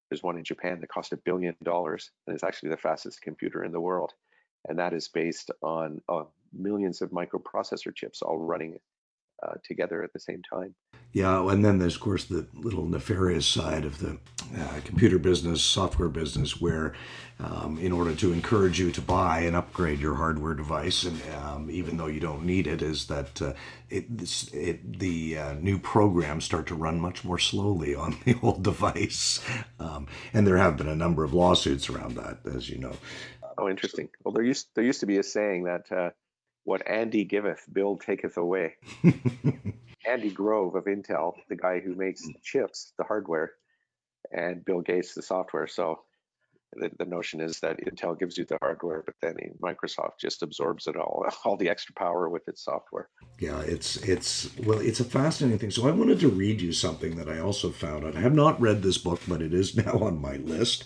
there's 0.09 0.23
one 0.23 0.37
in 0.37 0.43
Japan 0.43 0.79
that 0.81 0.89
cost 0.89 1.13
a 1.13 1.17
billion 1.17 1.55
dollars 1.63 2.11
and 2.25 2.33
it's 2.33 2.43
actually 2.43 2.69
the 2.69 2.77
fastest 2.77 3.21
computer 3.21 3.63
in 3.63 3.71
the 3.71 3.79
world. 3.79 4.11
And 4.67 4.79
that 4.79 4.93
is 4.93 5.07
based 5.07 5.51
on 5.61 6.01
uh, 6.09 6.23
millions 6.51 7.01
of 7.01 7.11
microprocessor 7.11 7.95
chips 7.95 8.21
all 8.21 8.37
running 8.37 8.79
uh, 9.41 9.53
together 9.63 10.03
at 10.03 10.11
the 10.11 10.19
same 10.19 10.41
time. 10.51 10.75
Yeah, 11.13 11.47
and 11.49 11.63
then 11.63 11.79
there's 11.79 11.95
of 11.95 12.01
course 12.01 12.25
the 12.25 12.47
little 12.53 12.85
nefarious 12.85 13.47
side 13.47 13.85
of 13.85 13.99
the 13.99 14.19
uh, 14.57 14.79
computer 14.83 15.19
business, 15.19 15.61
software 15.61 16.09
business, 16.09 16.59
where 16.59 16.93
um, 17.39 17.77
in 17.79 17.91
order 17.91 18.13
to 18.15 18.33
encourage 18.33 18.79
you 18.79 18.91
to 18.91 19.01
buy 19.01 19.41
and 19.41 19.55
upgrade 19.55 19.99
your 19.99 20.15
hardware 20.15 20.53
device, 20.53 21.03
and 21.03 21.21
um, 21.35 21.69
even 21.71 21.97
though 21.97 22.07
you 22.07 22.19
don't 22.19 22.43
need 22.43 22.67
it, 22.67 22.81
is 22.81 23.07
that 23.07 23.41
uh, 23.41 23.53
it, 23.89 24.05
it, 24.53 24.99
the 24.99 25.37
uh, 25.37 25.53
new 25.53 25.79
programs 25.79 26.43
start 26.43 26.67
to 26.67 26.75
run 26.75 26.99
much 26.99 27.23
more 27.23 27.39
slowly 27.39 27.95
on 27.95 28.17
the 28.25 28.35
old 28.43 28.63
device, 28.63 29.39
um, 29.79 30.07
and 30.33 30.45
there 30.45 30.57
have 30.57 30.77
been 30.77 30.89
a 30.89 30.95
number 30.95 31.23
of 31.23 31.33
lawsuits 31.33 31.89
around 31.89 32.15
that, 32.15 32.39
as 32.53 32.69
you 32.69 32.77
know. 32.77 32.93
Oh, 33.57 33.69
interesting. 33.69 34.09
Well, 34.23 34.33
there 34.33 34.43
used 34.43 34.67
there 34.75 34.83
used 34.83 35.01
to 35.01 35.05
be 35.05 35.17
a 35.17 35.23
saying 35.23 35.63
that 35.63 35.91
uh, 35.91 36.09
what 36.63 36.87
Andy 36.87 37.23
giveth, 37.23 37.65
Bill 37.71 37.97
taketh 37.97 38.37
away. 38.37 38.75
Andy 40.05 40.31
Grove 40.31 40.75
of 40.75 40.85
Intel, 40.85 41.35
the 41.49 41.55
guy 41.55 41.79
who 41.79 41.93
makes 41.95 42.25
the 42.25 42.35
chips, 42.41 42.93
the 42.97 43.03
hardware, 43.03 43.53
and 44.31 44.63
Bill 44.65 44.81
Gates, 44.81 45.13
the 45.13 45.21
software. 45.21 45.67
So 45.67 45.99
the, 46.73 46.91
the 46.99 47.05
notion 47.05 47.41
is 47.41 47.59
that 47.61 47.79
Intel 47.79 48.17
gives 48.17 48.37
you 48.37 48.45
the 48.45 48.57
hardware, 48.61 49.03
but 49.05 49.15
then 49.21 49.35
Microsoft 49.61 50.19
just 50.19 50.43
absorbs 50.43 50.87
it 50.87 50.95
all, 50.95 51.25
all 51.45 51.57
the 51.57 51.69
extra 51.69 51.93
power 51.95 52.29
with 52.29 52.47
its 52.47 52.63
software. 52.63 53.09
Yeah, 53.39 53.59
it's 53.61 53.97
it's 53.97 54.55
well, 54.59 54.79
it's 54.79 54.99
a 54.99 55.05
fascinating 55.05 55.59
thing. 55.59 55.71
So 55.71 55.87
I 55.87 55.91
wanted 55.91 56.19
to 56.21 56.29
read 56.29 56.61
you 56.61 56.71
something 56.71 57.15
that 57.15 57.29
I 57.29 57.39
also 57.39 57.71
found. 57.71 58.05
I 58.05 58.19
have 58.21 58.35
not 58.35 58.59
read 58.61 58.83
this 58.83 58.97
book, 58.97 59.21
but 59.27 59.41
it 59.41 59.53
is 59.53 59.75
now 59.85 59.99
on 59.99 60.21
my 60.21 60.35
list. 60.37 60.85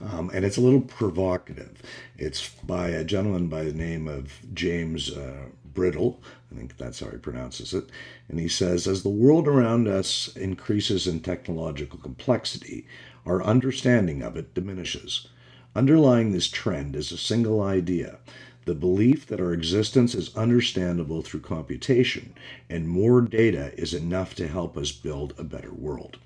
Um, 0.00 0.30
and 0.34 0.44
it's 0.44 0.56
a 0.56 0.60
little 0.60 0.80
provocative. 0.80 1.82
It's 2.18 2.48
by 2.48 2.88
a 2.88 3.04
gentleman 3.04 3.48
by 3.48 3.64
the 3.64 3.72
name 3.72 4.08
of 4.08 4.32
James 4.52 5.10
uh, 5.10 5.46
Bridle. 5.64 6.22
I 6.52 6.56
think 6.56 6.76
that's 6.76 7.00
how 7.00 7.10
he 7.10 7.16
pronounces 7.18 7.72
it. 7.72 7.90
And 8.28 8.38
he 8.38 8.48
says, 8.48 8.86
As 8.86 9.02
the 9.02 9.08
world 9.08 9.48
around 9.48 9.88
us 9.88 10.28
increases 10.36 11.06
in 11.06 11.20
technological 11.20 11.98
complexity, 11.98 12.86
our 13.24 13.42
understanding 13.42 14.22
of 14.22 14.36
it 14.36 14.54
diminishes. 14.54 15.28
Underlying 15.74 16.32
this 16.32 16.48
trend 16.48 16.96
is 16.96 17.12
a 17.12 17.18
single 17.18 17.62
idea 17.62 18.18
the 18.66 18.74
belief 18.74 19.26
that 19.28 19.40
our 19.40 19.52
existence 19.52 20.12
is 20.12 20.36
understandable 20.36 21.22
through 21.22 21.40
computation, 21.40 22.34
and 22.68 22.88
more 22.88 23.20
data 23.20 23.72
is 23.80 23.94
enough 23.94 24.34
to 24.34 24.48
help 24.48 24.76
us 24.76 24.90
build 24.90 25.32
a 25.38 25.44
better 25.44 25.72
world. 25.72 26.18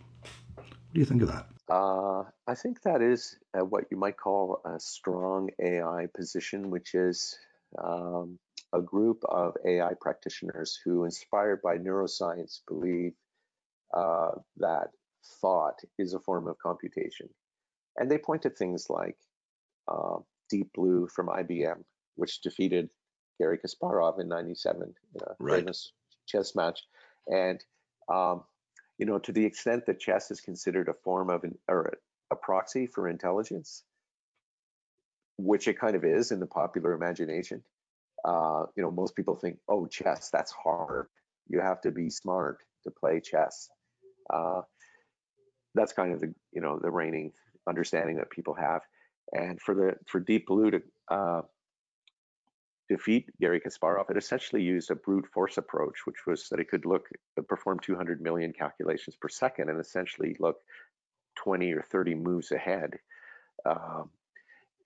What 0.54 0.64
do 0.94 1.00
you 1.00 1.04
think 1.04 1.20
of 1.20 1.28
that? 1.28 1.46
Uh, 1.70 2.24
I 2.48 2.54
think 2.54 2.82
that 2.82 3.00
is 3.00 3.38
uh, 3.58 3.64
what 3.64 3.84
you 3.90 3.96
might 3.96 4.16
call 4.16 4.60
a 4.64 4.80
strong 4.80 5.50
AI 5.62 6.08
position, 6.14 6.70
which 6.70 6.94
is 6.94 7.38
um, 7.82 8.38
a 8.72 8.82
group 8.82 9.22
of 9.28 9.56
AI 9.64 9.92
practitioners 10.00 10.78
who, 10.84 11.04
inspired 11.04 11.62
by 11.62 11.76
neuroscience, 11.76 12.60
believe 12.66 13.12
uh, 13.94 14.32
that 14.56 14.88
thought 15.40 15.78
is 15.98 16.14
a 16.14 16.20
form 16.20 16.48
of 16.48 16.58
computation. 16.58 17.28
And 17.96 18.10
they 18.10 18.18
point 18.18 18.42
to 18.42 18.50
things 18.50 18.86
like 18.88 19.16
uh, 19.86 20.18
Deep 20.48 20.72
Blue 20.74 21.06
from 21.14 21.28
IBM, 21.28 21.84
which 22.16 22.40
defeated 22.40 22.90
Garry 23.38 23.58
Kasparov 23.58 24.20
in 24.20 24.28
97 24.28 24.82
in 24.82 25.20
a 25.20 25.34
right. 25.38 25.60
famous 25.60 25.92
chess 26.26 26.54
match. 26.56 26.80
And 27.28 27.62
um, 28.12 28.44
you 29.00 29.07
know, 29.07 29.19
to 29.19 29.33
the 29.33 29.45
extent 29.45 29.87
that 29.87 29.99
chess 29.99 30.30
is 30.30 30.42
considered 30.42 30.88
a 30.88 30.95
form 31.02 31.30
of 31.30 31.42
an, 31.42 31.59
or 31.69 31.95
a 32.30 32.37
proxy 32.37 32.87
for 32.87 33.09
intelligence, 33.09 33.83
which 35.38 35.66
it 35.69 35.78
kind 35.78 35.97
of 35.97 36.04
is 36.04 36.33
in 36.33 36.38
the 36.38 36.47
popular 36.47 36.92
imagination. 36.92 37.62
Uh, 38.26 38.66
you 38.76 38.83
know, 38.83 38.90
most 38.90 39.16
people 39.16 39.35
think, 39.35 39.57
oh, 39.71 39.87
chess, 39.87 40.28
that's 40.30 40.52
hard. 40.52 41.07
You 41.49 41.61
have 41.61 41.80
to 41.80 41.90
be 41.90 42.11
smart 42.11 42.59
to 42.85 42.90
play 42.90 43.21
chess. 43.21 43.71
Uh, 44.28 44.61
that's 45.75 45.95
kind 45.95 46.12
of 46.12 46.21
the 46.21 46.35
you 46.52 46.61
know 46.61 46.78
the 46.78 46.90
reigning 46.90 47.33
understanding 47.66 48.16
that 48.16 48.28
people 48.28 48.54
have. 48.54 48.83
And 49.33 49.59
for 49.62 49.75
the 49.75 49.95
for 50.09 50.21
Deep 50.21 50.47
Blue 50.47 50.73
to 50.73 50.83
uh, 51.11 51.42
defeat 52.90 53.30
Garry 53.40 53.61
Kasparov, 53.61 54.11
it 54.11 54.16
essentially 54.16 54.62
used 54.62 54.90
a 54.90 54.97
brute 54.97 55.26
force 55.32 55.59
approach, 55.59 56.06
which 56.06 56.26
was 56.26 56.49
that 56.49 56.59
it 56.59 56.68
could 56.68 56.85
look 56.85 57.09
perform 57.49 57.78
200 57.78 58.20
million 58.20 58.52
calculations 58.52 59.16
per 59.16 59.28
second 59.28 59.70
and 59.70 59.80
essentially 59.80 60.37
look 60.40 60.56
20 61.37 61.73
or 61.73 61.82
30 61.82 62.16
moves 62.16 62.50
ahead. 62.50 62.99
Um, 63.64 64.11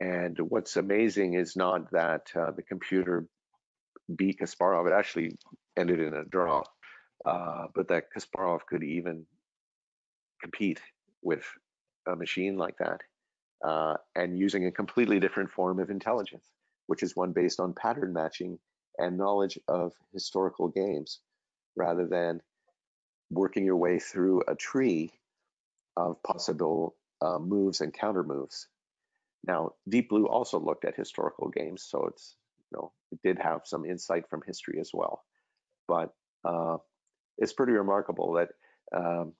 and 0.00 0.38
what's 0.38 0.76
amazing 0.76 1.32
is 1.34 1.56
not 1.56 1.90
that 1.92 2.30
uh, 2.37 2.50
the 2.50 2.62
computer 2.62 3.26
beat 4.14 4.38
Kasparov; 4.38 4.87
it 4.87 4.92
actually 4.92 5.38
ended 5.75 6.00
in 6.00 6.12
a 6.12 6.25
draw, 6.25 6.62
uh, 7.25 7.68
but 7.75 7.88
that 7.88 8.12
Kasparov 8.14 8.66
could 8.66 8.82
even 8.82 9.25
compete 10.42 10.82
with 11.23 11.44
a 12.06 12.14
machine 12.14 12.58
like 12.58 12.76
that, 12.78 13.00
uh, 13.64 13.94
and 14.14 14.38
using 14.38 14.66
a 14.66 14.73
completely 14.73 15.20
different 15.20 15.50
form 15.50 15.78
of 15.78 15.88
intelligence 15.88 16.44
which 16.86 17.02
is 17.02 17.16
one 17.16 17.32
based 17.32 17.60
on 17.60 17.72
pattern 17.72 18.12
matching 18.12 18.58
and 18.98 19.16
knowledge 19.16 19.58
of 19.68 19.92
historical 20.12 20.68
games 20.68 21.20
rather 21.76 22.06
than 22.06 22.40
working 23.30 23.64
your 23.64 23.76
way 23.76 23.98
through 23.98 24.42
a 24.46 24.54
tree 24.54 25.12
of 25.96 26.22
possible 26.22 26.94
uh, 27.20 27.38
moves 27.38 27.80
and 27.80 27.92
counter 27.92 28.22
moves. 28.22 28.68
Now, 29.46 29.72
Deep 29.88 30.08
Blue 30.08 30.26
also 30.26 30.58
looked 30.58 30.84
at 30.84 30.94
historical 30.94 31.48
games, 31.48 31.82
so 31.82 32.06
it's 32.06 32.36
you 32.70 32.78
know 32.78 32.92
it 33.12 33.20
did 33.22 33.38
have 33.38 33.62
some 33.64 33.84
insight 33.84 34.28
from 34.28 34.42
history 34.46 34.80
as 34.80 34.90
well. 34.92 35.24
But 35.86 36.14
uh, 36.44 36.78
it's 37.38 37.52
pretty 37.52 37.72
remarkable 37.72 38.32
that 38.34 38.48
um, 38.94 39.32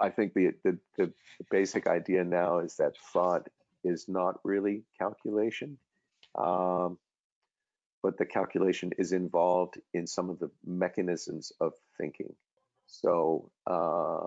I 0.00 0.10
think 0.10 0.34
the, 0.34 0.52
the, 0.64 0.78
the 0.98 1.12
basic 1.50 1.86
idea 1.86 2.24
now 2.24 2.58
is 2.58 2.76
that 2.76 2.96
thought 3.12 3.48
is 3.84 4.08
not 4.08 4.40
really 4.44 4.82
calculation 4.98 5.78
um, 6.34 6.98
but 8.02 8.18
the 8.18 8.26
calculation 8.26 8.92
is 8.98 9.12
involved 9.12 9.80
in 9.92 10.06
some 10.06 10.30
of 10.30 10.38
the 10.38 10.50
mechanisms 10.64 11.52
of 11.60 11.72
thinking. 11.98 12.34
So 12.86 13.50
uh, 13.66 14.24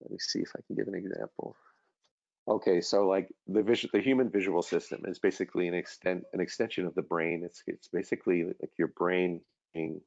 let 0.00 0.10
me 0.10 0.18
see 0.18 0.40
if 0.40 0.50
I 0.56 0.60
can 0.66 0.76
give 0.76 0.88
an 0.88 0.94
example. 0.94 1.56
Okay, 2.48 2.80
so 2.80 3.06
like 3.06 3.28
the 3.46 3.62
visual, 3.62 3.90
the 3.92 4.00
human 4.00 4.30
visual 4.30 4.62
system 4.62 5.02
is 5.06 5.18
basically 5.18 5.68
an 5.68 5.74
extent, 5.74 6.24
an 6.32 6.40
extension 6.40 6.86
of 6.86 6.94
the 6.94 7.02
brain. 7.02 7.42
It's 7.44 7.62
it's 7.66 7.88
basically 7.88 8.44
like 8.44 8.72
your 8.78 8.88
brain 8.88 9.42
being 9.72 10.00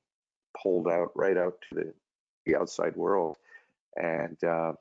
pulled 0.62 0.88
out 0.88 1.12
right 1.15 1.38
out 1.38 1.53
to 1.69 1.75
the, 1.75 1.93
the 2.45 2.57
outside 2.57 2.98
world, 2.98 3.38
and 3.95 4.43
uh, 4.43 4.74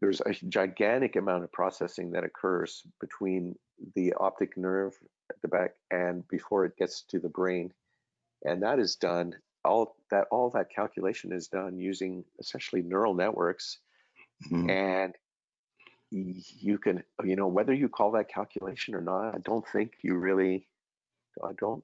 there's 0.00 0.20
a 0.20 0.32
gigantic 0.48 1.16
amount 1.16 1.44
of 1.44 1.52
processing 1.52 2.10
that 2.12 2.24
occurs 2.24 2.82
between 3.00 3.54
the 3.94 4.12
optic 4.14 4.56
nerve 4.56 4.92
at 5.30 5.40
the 5.42 5.48
back 5.48 5.74
and 5.90 6.26
before 6.28 6.64
it 6.64 6.76
gets 6.76 7.02
to 7.02 7.18
the 7.18 7.28
brain. 7.28 7.72
And 8.44 8.62
that 8.62 8.78
is 8.78 8.96
done 8.96 9.34
all 9.64 9.96
that 10.10 10.26
all 10.30 10.50
that 10.50 10.70
calculation 10.70 11.32
is 11.32 11.48
done 11.48 11.78
using 11.78 12.24
essentially 12.38 12.82
neural 12.82 13.14
networks. 13.14 13.78
Mm-hmm. 14.50 14.68
and 14.68 15.14
you 16.10 16.78
can 16.78 17.02
you 17.24 17.34
know 17.34 17.46
whether 17.46 17.72
you 17.72 17.88
call 17.88 18.12
that 18.12 18.28
calculation 18.28 18.94
or 18.94 19.00
not 19.00 19.34
i 19.34 19.38
don't 19.38 19.66
think 19.68 19.92
you 20.02 20.16
really 20.16 20.66
i 21.42 21.52
don't 21.58 21.82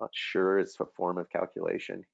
not 0.00 0.10
sure 0.12 0.58
it's 0.58 0.78
a 0.80 0.86
form 0.96 1.16
of 1.18 1.30
calculation. 1.30 2.04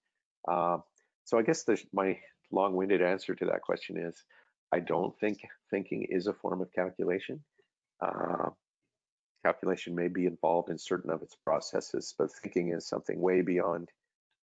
Uh, 0.46 0.78
so 1.24 1.38
i 1.38 1.42
guess 1.42 1.64
the, 1.64 1.80
my 1.92 2.18
long-winded 2.50 3.02
answer 3.02 3.34
to 3.34 3.46
that 3.46 3.62
question 3.62 3.96
is 3.98 4.24
I 4.72 4.80
don't 4.80 5.18
think 5.18 5.40
thinking 5.70 6.06
is 6.10 6.26
a 6.26 6.32
form 6.32 6.60
of 6.60 6.72
calculation. 6.72 7.42
Uh, 8.00 8.50
calculation 9.44 9.94
may 9.94 10.08
be 10.08 10.26
involved 10.26 10.70
in 10.70 10.78
certain 10.78 11.10
of 11.10 11.22
its 11.22 11.36
processes, 11.44 12.14
but 12.18 12.30
thinking 12.42 12.72
is 12.72 12.86
something 12.86 13.20
way 13.20 13.42
beyond 13.42 13.88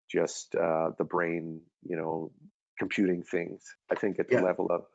just 0.09 0.55
uh, 0.55 0.91
the 0.97 1.03
brain, 1.03 1.61
you 1.83 1.97
know, 1.97 2.31
computing 2.77 3.23
things. 3.23 3.63
I 3.91 3.95
think 3.95 4.19
at 4.19 4.29
the 4.29 4.35
yeah. 4.35 4.41
level 4.41 4.67
of 4.69 4.85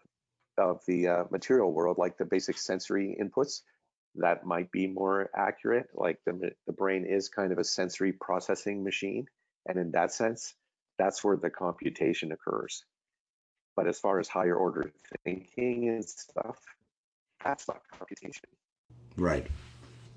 of 0.56 0.80
the 0.86 1.06
uh, 1.06 1.24
material 1.30 1.72
world, 1.72 1.98
like 1.98 2.18
the 2.18 2.24
basic 2.24 2.58
sensory 2.58 3.16
inputs, 3.22 3.60
that 4.16 4.44
might 4.44 4.72
be 4.72 4.88
more 4.88 5.30
accurate. 5.36 5.88
Like 5.94 6.18
the 6.24 6.52
the 6.66 6.72
brain 6.72 7.04
is 7.04 7.28
kind 7.28 7.52
of 7.52 7.58
a 7.58 7.64
sensory 7.64 8.12
processing 8.12 8.82
machine, 8.82 9.26
and 9.66 9.78
in 9.78 9.90
that 9.92 10.12
sense, 10.12 10.54
that's 10.98 11.22
where 11.22 11.36
the 11.36 11.50
computation 11.50 12.32
occurs. 12.32 12.84
But 13.78 13.86
as 13.86 14.00
far 14.00 14.18
as 14.18 14.26
higher 14.26 14.56
order 14.56 14.90
thinking 15.24 15.88
and 15.88 16.04
stuff, 16.04 16.58
that's 17.44 17.68
not 17.68 17.80
computation. 17.96 18.48
Right. 19.16 19.46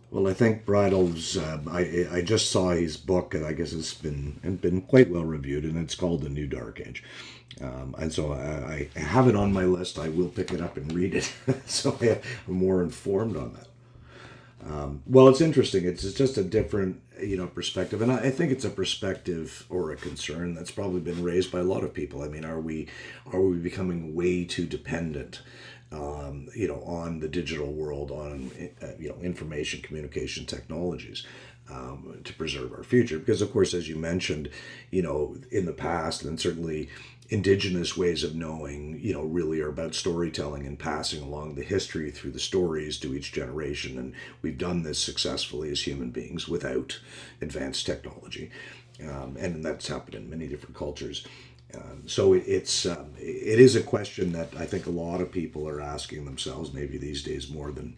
Well, 0.10 0.28
I 0.28 0.34
think 0.34 0.66
Bridle's. 0.66 1.38
Uh, 1.38 1.60
I 1.70 2.08
I 2.12 2.22
just 2.24 2.50
saw 2.50 2.72
his 2.72 2.98
book, 2.98 3.36
and 3.36 3.46
I 3.46 3.54
guess 3.54 3.72
it's 3.72 3.94
been 3.94 4.40
been 4.64 4.82
quite 4.82 5.12
well 5.12 5.26
reviewed, 5.26 5.64
and 5.64 5.78
it's 5.78 5.94
called 5.94 6.24
The 6.24 6.30
New 6.30 6.48
Dark 6.48 6.82
Age. 6.82 7.04
Um, 7.62 7.94
and 8.00 8.12
so 8.12 8.34
I, 8.34 8.90
I, 8.96 9.00
have 9.00 9.28
it 9.28 9.36
on 9.36 9.54
my 9.54 9.66
list. 9.66 10.00
I 10.00 10.10
will 10.10 10.30
pick 10.30 10.52
it 10.52 10.60
up 10.60 10.76
and 10.78 10.92
read 10.92 11.14
it, 11.14 11.32
so 11.68 11.96
I 12.02 12.20
am 12.48 12.56
more 12.56 12.82
informed 12.82 13.38
on 13.38 13.54
that. 13.54 13.68
Um, 14.64 15.02
well, 15.08 15.28
it's 15.28 15.42
interesting. 15.42 15.86
It's, 15.86 16.04
it's 16.04 16.18
just 16.18 16.38
a 16.38 16.44
different, 16.44 17.02
you 17.20 17.36
know, 17.36 17.48
perspective, 17.48 18.02
and 18.02 18.12
I, 18.12 18.18
I, 18.18 18.30
think 18.30 18.52
it's 18.52 18.66
a 18.66 18.70
perspective 18.70 19.66
or 19.70 19.92
a 19.92 19.96
concern 19.96 20.54
that's 20.54 20.70
probably 20.70 21.02
been 21.02 21.24
raised 21.24 21.52
by 21.52 21.60
a 21.60 21.64
lot 21.64 21.84
of 21.84 21.94
people. 21.94 22.22
I 22.22 22.28
mean, 22.28 22.46
are 22.46 22.60
we 22.60 22.88
are 23.34 23.42
we 23.42 23.58
becoming 23.58 24.14
way 24.14 24.46
too 24.46 24.68
dependent, 24.68 25.42
um, 25.92 26.48
you 26.56 26.68
know, 26.68 26.82
on 26.84 27.22
the 27.22 27.28
digital 27.28 27.72
world, 27.74 28.12
on 28.12 28.52
uh, 28.84 28.88
you 29.00 29.10
know, 29.10 29.16
information 29.22 29.82
communication 29.82 30.46
technologies? 30.46 31.26
Um, 31.70 32.20
to 32.26 32.34
preserve 32.34 32.74
our 32.74 32.84
future, 32.84 33.18
because 33.18 33.42
of 33.42 33.54
course, 33.54 33.74
as 33.74 33.88
you 33.88 33.96
mentioned, 33.96 34.50
you 34.90 35.02
know, 35.02 35.38
in 35.52 35.66
the 35.66 35.72
past, 35.72 36.24
and 36.24 36.38
certainly 36.38 36.90
indigenous 37.32 37.96
ways 37.96 38.26
of 38.26 38.36
knowing, 38.36 39.00
you 39.02 39.14
know, 39.14 39.24
really 39.24 39.62
are 39.62 39.70
about 39.70 39.96
storytelling 39.96 40.68
and 40.68 40.78
passing 40.78 41.24
along 41.24 41.56
the 41.56 41.64
history 41.64 42.12
through 42.12 42.32
the 42.32 42.40
stories 42.40 43.00
to 43.00 43.16
each 43.16 43.32
generation. 43.32 43.98
And 43.98 44.14
we've 44.42 44.58
done 44.58 44.84
this 44.84 45.00
successfully 45.00 45.72
as 45.72 45.88
human 45.88 46.12
beings 46.12 46.50
without 46.50 47.00
advanced 47.40 47.86
technology. 47.86 48.52
Um, 49.02 49.38
and 49.40 49.64
that's 49.64 49.88
happened 49.88 50.16
in 50.16 50.30
many 50.30 50.48
different 50.48 50.76
cultures. 50.76 51.26
Um, 51.74 52.04
so 52.06 52.34
it, 52.34 52.44
it's 52.46 52.86
um, 52.86 53.14
it 53.18 53.60
is 53.60 53.78
a 53.78 53.82
question 53.82 54.34
that 54.34 54.50
I 54.58 54.66
think 54.66 54.86
a 54.86 54.92
lot 54.92 55.22
of 55.22 55.32
people 55.32 55.70
are 55.70 55.80
asking 55.80 56.26
themselves, 56.26 56.74
maybe 56.74 56.98
these 56.98 57.24
days 57.24 57.50
more 57.50 57.72
than 57.72 57.96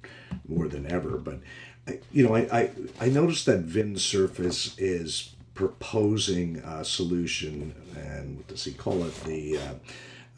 more 0.48 0.68
than 0.68 0.86
ever. 0.86 1.18
But 1.18 1.40
I, 1.88 2.00
you 2.12 2.24
know, 2.24 2.36
I, 2.36 2.42
I 2.52 2.70
I 3.02 3.10
noticed 3.10 3.48
that 3.48 3.62
Vint 3.62 4.00
Cerf 4.00 4.40
is 4.40 5.36
proposing 5.54 6.58
a 6.58 6.84
solution, 6.84 7.74
and 7.96 8.38
what 8.38 8.48
does 8.48 8.64
he 8.64 8.72
call 8.72 9.04
it? 9.06 9.16
The 9.24 9.58
uh, 9.58 9.74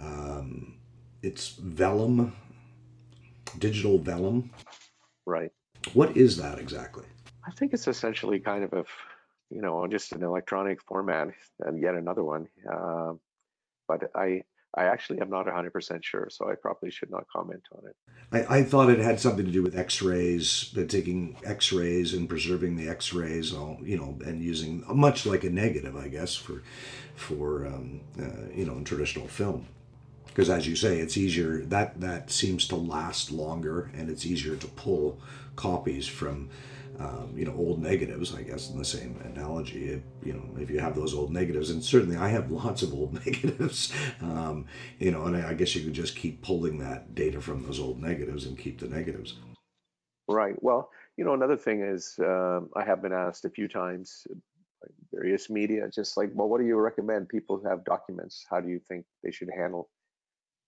um, 0.02 0.76
it's 1.22 1.52
vellum, 1.52 2.36
digital 3.60 3.98
vellum. 3.98 4.52
Right. 5.26 5.52
What 5.94 6.16
is 6.18 6.38
that 6.38 6.60
exactly? 6.60 7.06
I 7.48 7.52
think 7.52 7.74
it's 7.74 7.88
essentially 7.88 8.40
kind 8.40 8.64
of 8.64 8.74
a, 8.74 8.86
you 9.50 9.62
know, 9.62 9.88
just 9.88 10.12
an 10.12 10.24
electronic 10.24 10.82
format, 10.84 11.30
and 11.60 11.82
yet 11.82 11.96
another 11.96 12.24
one. 12.24 12.48
Uh, 12.72 13.14
but 13.88 14.10
I 14.16 14.44
I 14.78 14.86
actually 14.86 15.22
am 15.22 15.30
not 15.30 15.46
100% 15.46 16.04
sure, 16.04 16.28
so 16.30 16.50
I 16.50 16.56
probably 16.56 16.92
should 16.92 17.10
not 17.10 17.28
comment 17.30 17.64
on 17.72 17.88
it. 17.88 17.96
I, 18.32 18.60
I 18.60 18.64
thought 18.64 18.90
it 18.90 19.00
had 19.00 19.20
something 19.20 19.46
to 19.46 19.52
do 19.52 19.64
with 19.64 19.78
X-rays, 19.78 20.74
taking 20.90 21.38
X-rays 21.46 22.14
and 22.14 22.28
preserving 22.28 22.76
the 22.76 22.90
X-rays, 22.90 23.54
all 23.54 23.80
you 23.82 23.98
know, 23.98 24.18
and 24.26 24.44
using 24.44 24.84
much 24.94 25.26
like 25.26 25.44
a 25.44 25.50
negative, 25.50 25.96
I 25.96 26.10
guess, 26.10 26.36
for 26.36 26.62
for 27.16 27.66
um, 27.66 28.02
uh, 28.20 28.52
you 28.54 28.66
know, 28.66 28.74
in 28.74 28.84
traditional 28.84 29.28
film. 29.28 29.68
Because 30.28 30.50
as 30.50 30.68
you 30.68 30.76
say, 30.76 31.00
it's 31.00 31.16
easier 31.16 31.60
that 31.66 32.02
that 32.02 32.30
seems 32.30 32.68
to 32.68 32.76
last 32.76 33.32
longer, 33.32 33.90
and 33.96 34.10
it's 34.10 34.26
easier 34.26 34.58
to 34.58 34.68
pull 34.68 35.20
copies 35.56 36.08
from 36.08 36.50
um, 37.00 37.34
you 37.36 37.46
know, 37.46 37.56
old 37.56 37.82
negatives, 37.82 38.34
I 38.34 38.42
guess, 38.44 38.70
in 38.70 38.78
the 38.78 38.86
same 38.86 39.20
analogy. 39.24 39.90
It, 39.90 40.04
you 40.24 40.34
know, 40.34 40.62
if 40.62 40.70
you 40.70 40.80
have 40.80 40.96
those 40.96 41.14
old 41.14 41.32
negatives, 41.32 41.70
and 41.70 41.84
certainly 41.84 42.18
I 42.18 42.30
have 42.30 42.52
lots 42.64 42.82
of 42.84 42.94
old 42.94 43.14
negatives, 43.26 43.94
um, 44.22 44.66
you 45.00 45.12
know, 45.12 45.26
and 45.26 45.38
I 45.38 45.54
guess 45.54 45.76
you 45.76 45.84
could 45.84 45.94
just 45.94 46.16
keep 46.16 46.42
pulling 46.42 46.80
that 46.80 47.16
data 47.16 47.42
from 47.42 47.66
those 47.66 47.80
old 47.80 48.02
negatives 48.02 48.46
and 48.46 48.58
keep 48.58 48.80
the 48.80 48.88
negatives. 48.88 49.38
Right. 50.28 50.56
Well, 50.62 50.90
you 51.18 51.24
know, 51.24 51.34
another 51.34 51.58
thing 51.58 51.82
is 51.82 52.16
um, 52.20 52.70
I 52.76 52.84
have 52.84 53.02
been 53.02 53.14
asked 53.14 53.46
a 53.46 53.50
few 53.50 53.68
times 53.68 54.26
various 55.14 55.50
media, 55.50 55.90
just 55.94 56.18
like, 56.18 56.32
well, 56.34 56.50
what 56.50 56.60
do 56.60 56.68
you 56.68 56.76
recommend 56.76 57.30
people 57.30 57.58
who 57.58 57.68
have 57.68 57.84
documents? 57.86 58.46
How 58.50 58.60
do 58.60 58.70
you 58.70 58.80
think 58.80 59.06
they 59.24 59.32
should 59.32 59.50
handle 59.56 59.90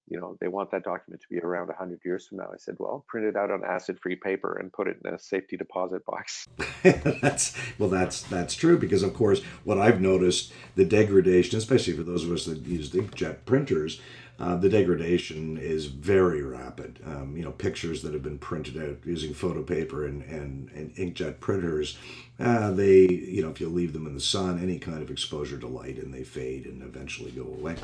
you 0.10 0.20
know, 0.20 0.38
they 0.40 0.48
want 0.48 0.72
that 0.72 0.84
document 0.84 1.22
to 1.22 1.28
be 1.30 1.40
around 1.40 1.68
100 1.68 2.00
years 2.06 2.28
from 2.28 2.38
now. 2.38 2.48
I 2.54 2.58
said, 2.58 2.76
well, 2.80 3.04
print 3.08 3.28
it 3.28 3.36
out 3.36 3.52
on 3.52 3.64
acid-free 3.64 4.18
paper 4.18 4.58
and 4.58 4.72
put 4.72 4.88
it 4.88 4.98
in 5.04 5.14
a 5.14 5.20
safety 5.20 5.58
deposit 5.58 6.06
box. 6.06 6.48
that's 6.84 7.56
well, 7.78 7.90
that's 7.90 8.22
that's 8.24 8.56
true 8.56 8.78
because, 8.78 9.04
of 9.04 9.14
course, 9.14 9.42
what 9.64 9.78
I've 9.78 10.00
noticed 10.00 10.54
the 10.76 10.86
degradation, 10.86 11.58
especially 11.58 11.94
for 11.94 12.04
those 12.04 12.24
of 12.24 12.32
us 12.32 12.46
that 12.46 12.60
use 12.60 12.92
inkjet 12.92 13.46
printers, 13.46 14.00
uh, 14.40 14.56
the 14.56 14.70
degradation 14.70 15.58
is 15.58 15.88
very 15.88 16.42
rapid. 16.42 17.00
Um, 17.06 17.36
you 17.36 17.44
know, 17.44 17.52
pictures 17.52 18.02
that 18.04 18.14
have 18.14 18.24
been 18.24 18.40
printed 18.40 18.78
out 18.78 19.00
using 19.06 19.34
photo 19.34 19.62
paper 19.62 20.06
and, 20.06 20.22
and, 20.24 20.70
and 20.70 20.96
inkjet 20.96 21.42
printers, 21.42 21.98
uh, 22.40 22.72
they, 22.72 23.08
you 23.10 23.42
know, 23.42 23.50
if 23.50 23.60
you 23.60 23.68
leave 23.68 23.94
them 23.94 24.08
in 24.08 24.14
the 24.14 24.22
sun, 24.22 24.62
any 24.62 24.80
kind 24.80 25.02
of 25.02 25.12
exposure 25.12 25.58
to 25.58 25.68
light, 25.68 25.98
and 25.98 26.14
they 26.14 26.24
fade 26.24 26.66
and 26.66 26.82
eventually 26.82 27.32
go 27.32 27.44
away. 27.44 27.76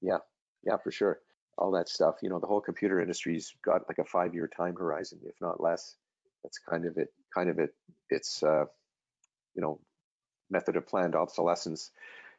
Yeah, 0.00 0.18
yeah, 0.64 0.78
for 0.82 0.90
sure 0.90 1.20
all 1.58 1.70
that 1.72 1.88
stuff. 1.88 2.16
You 2.22 2.28
know, 2.28 2.38
the 2.38 2.46
whole 2.46 2.60
computer 2.60 3.00
industry's 3.00 3.54
got 3.64 3.82
like 3.88 3.98
a 3.98 4.04
five-year 4.04 4.48
time 4.48 4.74
horizon, 4.76 5.20
if 5.24 5.34
not 5.40 5.60
less. 5.60 5.96
That's 6.42 6.58
kind 6.58 6.84
of 6.84 6.96
it. 6.96 7.12
Kind 7.34 7.48
of 7.48 7.58
it. 7.58 7.74
It's 8.10 8.42
uh, 8.42 8.64
you 9.54 9.62
know, 9.62 9.80
method 10.50 10.76
of 10.76 10.86
planned 10.86 11.14
obsolescence. 11.14 11.90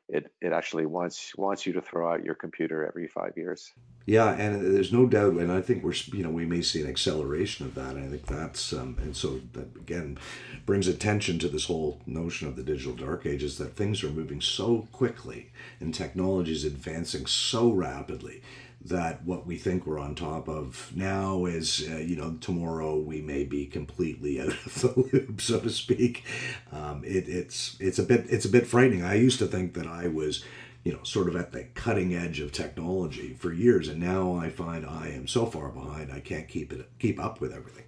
It 0.07 0.31
it 0.39 0.53
actually 0.53 0.85
wants 0.85 1.35
wants 1.35 1.65
you 1.65 1.73
to 1.73 1.81
throw 1.81 2.11
out 2.11 2.23
your 2.23 2.35
computer 2.35 2.85
every 2.85 3.07
five 3.07 3.33
years. 3.35 3.71
Yeah, 4.05 4.33
and 4.33 4.75
there's 4.75 4.93
no 4.93 5.07
doubt, 5.07 5.33
and 5.33 5.51
I 5.51 5.61
think 5.61 5.83
we're 5.83 5.95
you 6.13 6.21
know 6.21 6.29
we 6.29 6.45
may 6.45 6.61
see 6.61 6.81
an 6.81 6.87
acceleration 6.87 7.65
of 7.65 7.73
that. 7.73 7.97
I 7.97 8.07
think 8.07 8.27
that's 8.27 8.71
um, 8.71 8.97
and 9.01 9.17
so 9.17 9.41
that 9.53 9.75
again 9.75 10.19
brings 10.67 10.87
attention 10.87 11.39
to 11.39 11.47
this 11.47 11.65
whole 11.65 12.01
notion 12.05 12.47
of 12.47 12.55
the 12.55 12.61
digital 12.61 12.93
dark 12.93 13.25
ages 13.25 13.57
that 13.57 13.75
things 13.75 14.03
are 14.03 14.09
moving 14.09 14.41
so 14.41 14.87
quickly 14.91 15.51
and 15.79 15.93
technology 15.93 16.51
is 16.51 16.63
advancing 16.63 17.25
so 17.25 17.71
rapidly 17.71 18.41
that 18.85 19.23
what 19.25 19.47
we 19.47 19.57
think 19.57 19.85
we're 19.85 19.99
on 19.99 20.13
top 20.13 20.47
of 20.47 20.91
now 20.95 21.45
is, 21.45 21.87
uh, 21.91 21.97
you 21.97 22.15
know, 22.15 22.37
tomorrow 22.39 22.97
we 22.97 23.19
may 23.19 23.43
be 23.43 23.65
completely 23.65 24.39
out 24.39 24.49
of 24.49 24.81
the 24.81 24.93
loop, 25.13 25.41
so 25.41 25.59
to 25.59 25.69
speak. 25.69 26.23
Um, 26.71 27.03
it, 27.03 27.27
it's 27.27 27.75
it's 27.79 27.99
a 27.99 28.03
bit 28.03 28.25
it's 28.29 28.45
a 28.45 28.49
bit 28.49 28.67
frightening. 28.67 29.03
I 29.03 29.15
used 29.15 29.39
to 29.39 29.47
think 29.47 29.73
that 29.73 29.87
I 29.87 30.07
was, 30.07 30.43
you 30.83 30.93
know, 30.93 31.03
sort 31.03 31.27
of 31.27 31.35
at 31.35 31.51
the 31.51 31.63
cutting 31.73 32.13
edge 32.13 32.39
of 32.39 32.51
technology 32.51 33.33
for 33.33 33.51
years, 33.51 33.87
and 33.87 33.99
now 33.99 34.35
I 34.35 34.49
find 34.49 34.85
I 34.85 35.09
am 35.09 35.27
so 35.27 35.47
far 35.47 35.69
behind 35.69 36.11
I 36.11 36.19
can't 36.19 36.47
keep 36.47 36.71
it 36.71 36.87
keep 36.99 37.19
up 37.19 37.41
with 37.41 37.53
everything. 37.53 37.85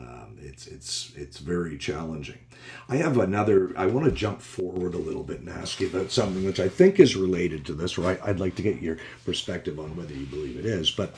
Um, 0.00 0.38
it's 0.40 0.66
it's 0.66 1.12
it's 1.16 1.38
very 1.38 1.76
challenging. 1.76 2.38
I 2.88 2.96
have 2.96 3.18
another. 3.18 3.72
I 3.76 3.86
want 3.86 4.06
to 4.06 4.12
jump 4.12 4.40
forward 4.40 4.94
a 4.94 4.98
little 4.98 5.22
bit 5.22 5.40
and 5.40 5.48
ask 5.48 5.80
you 5.80 5.88
about 5.88 6.10
something 6.10 6.44
which 6.44 6.60
I 6.60 6.68
think 6.68 6.98
is 6.98 7.16
related 7.16 7.66
to 7.66 7.74
this, 7.74 7.98
or 7.98 8.06
I, 8.06 8.28
would 8.28 8.40
like 8.40 8.54
to 8.56 8.62
get 8.62 8.80
your 8.80 8.96
perspective 9.24 9.78
on 9.78 9.96
whether 9.96 10.14
you 10.14 10.26
believe 10.26 10.58
it 10.58 10.64
is. 10.64 10.90
But 10.90 11.14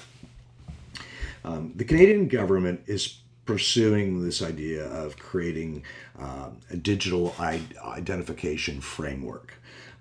um, 1.45 1.73
the 1.77 1.85
Canadian 1.85 2.29
government 2.29 2.83
is 2.87 3.18
pursuing 3.45 4.23
this 4.23 4.42
idea 4.42 4.87
of 4.87 5.18
creating 5.18 5.83
uh, 6.18 6.51
a 6.71 6.77
digital 6.77 7.35
identification 7.38 8.81
framework 8.81 9.55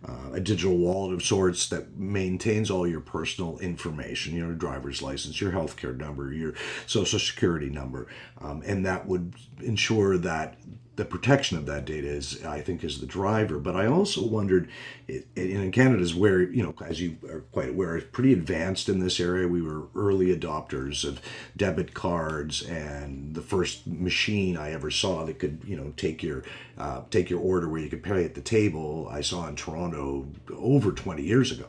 uh, 0.08 0.34
a 0.34 0.40
digital 0.40 0.78
wallet 0.78 1.14
of 1.14 1.24
sorts 1.24 1.70
that 1.70 1.96
maintains 1.98 2.72
all 2.72 2.88
your 2.88 3.02
personal 3.02 3.60
information, 3.60 4.36
your 4.36 4.54
driver's 4.54 5.02
license, 5.02 5.40
your 5.40 5.52
healthcare 5.52 5.96
number, 5.96 6.34
your 6.34 6.54
social 6.88 7.20
security 7.20 7.70
number, 7.70 8.08
um, 8.40 8.64
and 8.66 8.86
that 8.86 9.06
would 9.06 9.34
ensure 9.60 10.18
that 10.18 10.58
the 10.98 11.06
protection 11.06 11.58
of 11.58 11.66
that 11.66 11.86
data 11.86 12.08
is, 12.08 12.44
I 12.44 12.60
think, 12.60 12.84
is 12.84 13.00
the 13.00 13.06
driver. 13.06 13.60
But 13.60 13.76
I 13.76 13.88
also 13.88 14.26
wondered, 14.26 14.70
in 15.08 15.72
Canada 15.72 16.02
is 16.02 16.14
where, 16.14 16.42
you 16.42 16.62
know, 16.62 16.76
as 16.86 17.00
you 17.00 17.18
are 17.30 17.42
quite 17.52 17.70
aware, 17.70 18.00
pretty 18.02 18.34
advanced 18.34 18.90
in 18.90 19.00
this 19.00 19.20
area. 19.20 19.48
We 19.48 19.62
were 19.62 19.88
early 19.96 20.36
adopters 20.36 21.06
of 21.06 21.22
debit 21.56 21.94
cards, 21.94 22.62
and 22.62 23.34
the 23.34 23.42
first 23.42 23.88
machine 23.88 24.58
I 24.58 24.74
ever 24.74 24.92
saw 24.92 25.26
that 25.26 25.40
could, 25.40 25.62
you 25.66 25.78
know, 25.78 25.94
take 25.96 26.22
your 26.22 26.44
uh, 26.78 27.02
take 27.10 27.30
your 27.30 27.40
order 27.40 27.70
where 27.70 27.82
you 27.82 27.90
could 27.90 28.04
pay 28.04 28.26
at 28.26 28.36
the 28.36 28.42
table, 28.42 29.08
I 29.10 29.22
saw 29.22 29.48
in 29.48 29.56
Toronto 29.56 30.28
over 30.52 30.92
20 30.92 31.22
years 31.22 31.52
ago. 31.52 31.68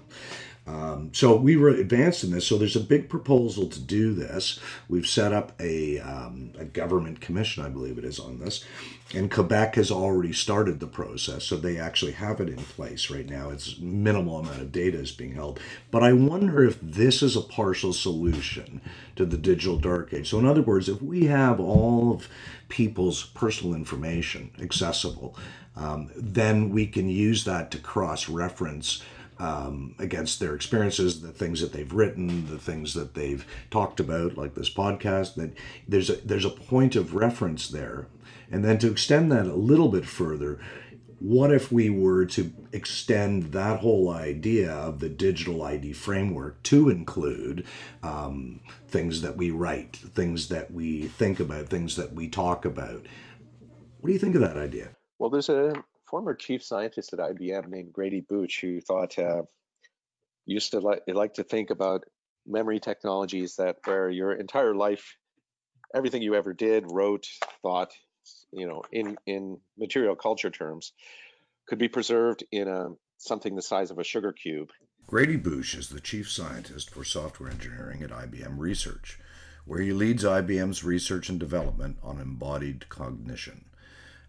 Um, 0.64 1.11
so 1.12 1.35
we 1.35 1.57
were 1.57 1.70
advanced 1.70 2.22
in 2.22 2.31
this. 2.31 2.46
So 2.46 2.57
there's 2.57 2.77
a 2.77 2.81
big 2.81 3.09
proposal 3.09 3.66
to 3.68 3.81
do 3.81 4.14
this. 4.14 4.61
We've 4.88 5.07
set 5.07 5.33
up 5.33 5.53
a, 5.61 5.98
um, 5.98 6.53
a 6.57 6.64
government 6.64 7.20
commission, 7.20 7.64
I 7.64 7.68
believe 7.68 7.98
it 7.98 8.05
is, 8.05 8.20
on 8.20 8.38
this. 8.38 8.64
And 9.14 9.31
Quebec 9.31 9.75
has 9.75 9.90
already 9.90 10.33
started 10.33 10.79
the 10.79 10.87
process. 10.87 11.44
So 11.44 11.57
they 11.57 11.79
actually 11.79 12.12
have 12.12 12.40
it 12.40 12.48
in 12.48 12.57
place 12.57 13.11
right 13.11 13.29
now. 13.29 13.51
It's 13.51 13.79
minimal 13.79 14.38
amount 14.38 14.61
of 14.61 14.70
data 14.70 14.98
is 14.98 15.11
being 15.11 15.35
held. 15.35 15.59
But 15.90 16.05
I 16.05 16.12
wonder 16.12 16.64
if 16.64 16.81
this 16.81 17.22
is 17.22 17.35
a 17.35 17.42
partial 17.42 17.92
solution 17.92 18.81
to 19.16 19.27
the 19.27 19.38
digital 19.38 19.79
dark 19.79 20.14
age. 20.14 20.31
So 20.31 20.38
in 20.38 20.46
other 20.46 20.62
words, 20.62 20.88
if 20.88 21.03
we 21.03 21.27
have 21.27 21.59
all 21.59 22.12
of 22.12 22.29
people's 22.68 23.25
personal 23.25 23.75
information 23.75 24.53
accessible, 24.61 25.37
um, 25.77 26.11
then 26.14 26.70
we 26.70 26.87
can 26.87 27.09
use 27.09 27.44
that 27.44 27.70
to 27.72 27.79
cross 27.79 28.29
reference 28.29 29.03
um, 29.42 29.96
against 29.98 30.38
their 30.38 30.55
experiences, 30.55 31.20
the 31.20 31.33
things 31.33 31.61
that 31.61 31.72
they've 31.72 31.92
written, 31.92 32.46
the 32.46 32.59
things 32.59 32.94
that 32.94 33.14
they've 33.14 33.44
talked 33.72 33.98
about, 33.98 34.38
like 34.38 34.55
this 34.55 34.72
podcast. 34.72 35.35
That 35.35 35.52
there's 35.88 36.09
a 36.09 36.16
there's 36.16 36.44
a 36.44 36.50
point 36.50 36.94
of 36.94 37.16
reference 37.16 37.68
there, 37.68 38.07
and 38.52 38.64
then 38.64 38.78
to 38.78 38.90
extend 38.90 39.33
that 39.33 39.46
a 39.46 39.55
little 39.55 39.88
bit 39.88 40.07
further, 40.07 40.61
what 41.18 41.52
if 41.52 41.72
we 41.72 41.90
were 41.90 42.24
to 42.26 42.52
extend 42.70 43.50
that 43.52 43.81
whole 43.81 44.11
idea 44.11 44.70
of 44.70 45.00
the 45.00 45.09
digital 45.09 45.64
ID 45.64 45.92
framework 45.92 46.62
to 46.64 46.88
include 46.88 47.66
um, 48.05 48.61
things 48.87 49.22
that 49.22 49.37
we 49.37 49.50
write, 49.50 49.96
things 49.96 50.48
that 50.50 50.70
we 50.70 51.09
think 51.09 51.40
about, 51.40 51.66
things 51.66 51.96
that 51.96 52.14
we 52.14 52.28
talk 52.28 52.64
about? 52.64 53.07
What 54.00 54.07
do 54.07 54.12
you 54.12 54.20
think 54.20 54.37
of 54.37 54.40
that 54.42 54.57
idea? 54.57 54.90
Well, 55.18 55.31
there's 55.31 55.48
a 55.48 55.74
former 56.12 56.35
chief 56.35 56.62
scientist 56.62 57.14
at 57.14 57.18
IBM 57.18 57.68
named 57.68 57.90
Grady 57.90 58.20
Booch 58.20 58.61
who 58.61 58.83
thought 58.83 59.18
uh, 59.18 59.42
used 60.44 60.72
to 60.72 60.81
like 60.81 61.01
like 61.09 61.35
to 61.35 61.42
think 61.42 61.70
about 61.70 62.05
memory 62.46 62.81
technologies 62.81 63.57
that 63.57 63.77
where 63.85 64.11
your 64.11 64.33
entire 64.33 64.75
life, 64.75 65.16
everything 65.94 66.20
you 66.20 66.35
ever 66.35 66.53
did, 66.53 66.85
wrote, 66.92 67.27
thought, 67.62 67.92
you 68.53 68.68
know, 68.68 68.83
in 68.92 69.16
in 69.27 69.59
material 69.79 70.14
culture 70.14 70.51
terms, 70.51 70.92
could 71.66 71.79
be 71.79 71.88
preserved 71.88 72.44
in 72.53 72.68
a 72.68 72.88
something 73.16 73.57
the 73.57 73.62
size 73.62 73.90
of 73.90 73.98
a 73.98 74.05
sugar 74.05 74.35
cube. 74.35 74.68
Grady 75.07 75.37
Booch 75.37 75.75
is 75.75 75.88
the 75.88 76.01
chief 76.01 76.31
scientist 76.31 76.90
for 76.90 77.05
software 77.05 77.51
engineering 77.51 78.03
at 78.03 78.11
IBM 78.11 78.59
Research, 78.59 79.18
where 79.64 79.81
he 79.81 79.94
leads 79.94 80.25
IBM's 80.25 80.85
research 80.85 81.31
and 81.31 81.40
development 81.40 81.96
on 82.03 82.20
embodied 82.20 82.90
cognition. 82.90 83.64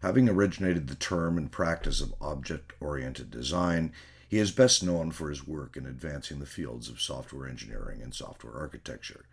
Having 0.04 0.28
originated 0.28 0.88
the 0.88 0.96
term 0.96 1.38
and 1.38 1.50
practice 1.50 2.02
of 2.02 2.13
object 2.20 2.74
oriented 2.82 3.32
design, 3.32 3.94
he 4.28 4.38
is 4.38 4.52
best 4.52 4.84
known 4.84 5.12
for 5.12 5.30
his 5.30 5.48
work 5.48 5.78
in 5.78 5.86
advancing 5.86 6.39
the 6.39 6.46
fields 6.46 6.89
of 6.89 7.00
software 7.00 7.48
engineering 7.48 8.02
and 8.02 8.13
software 8.13 8.54
architecture. 8.54 9.24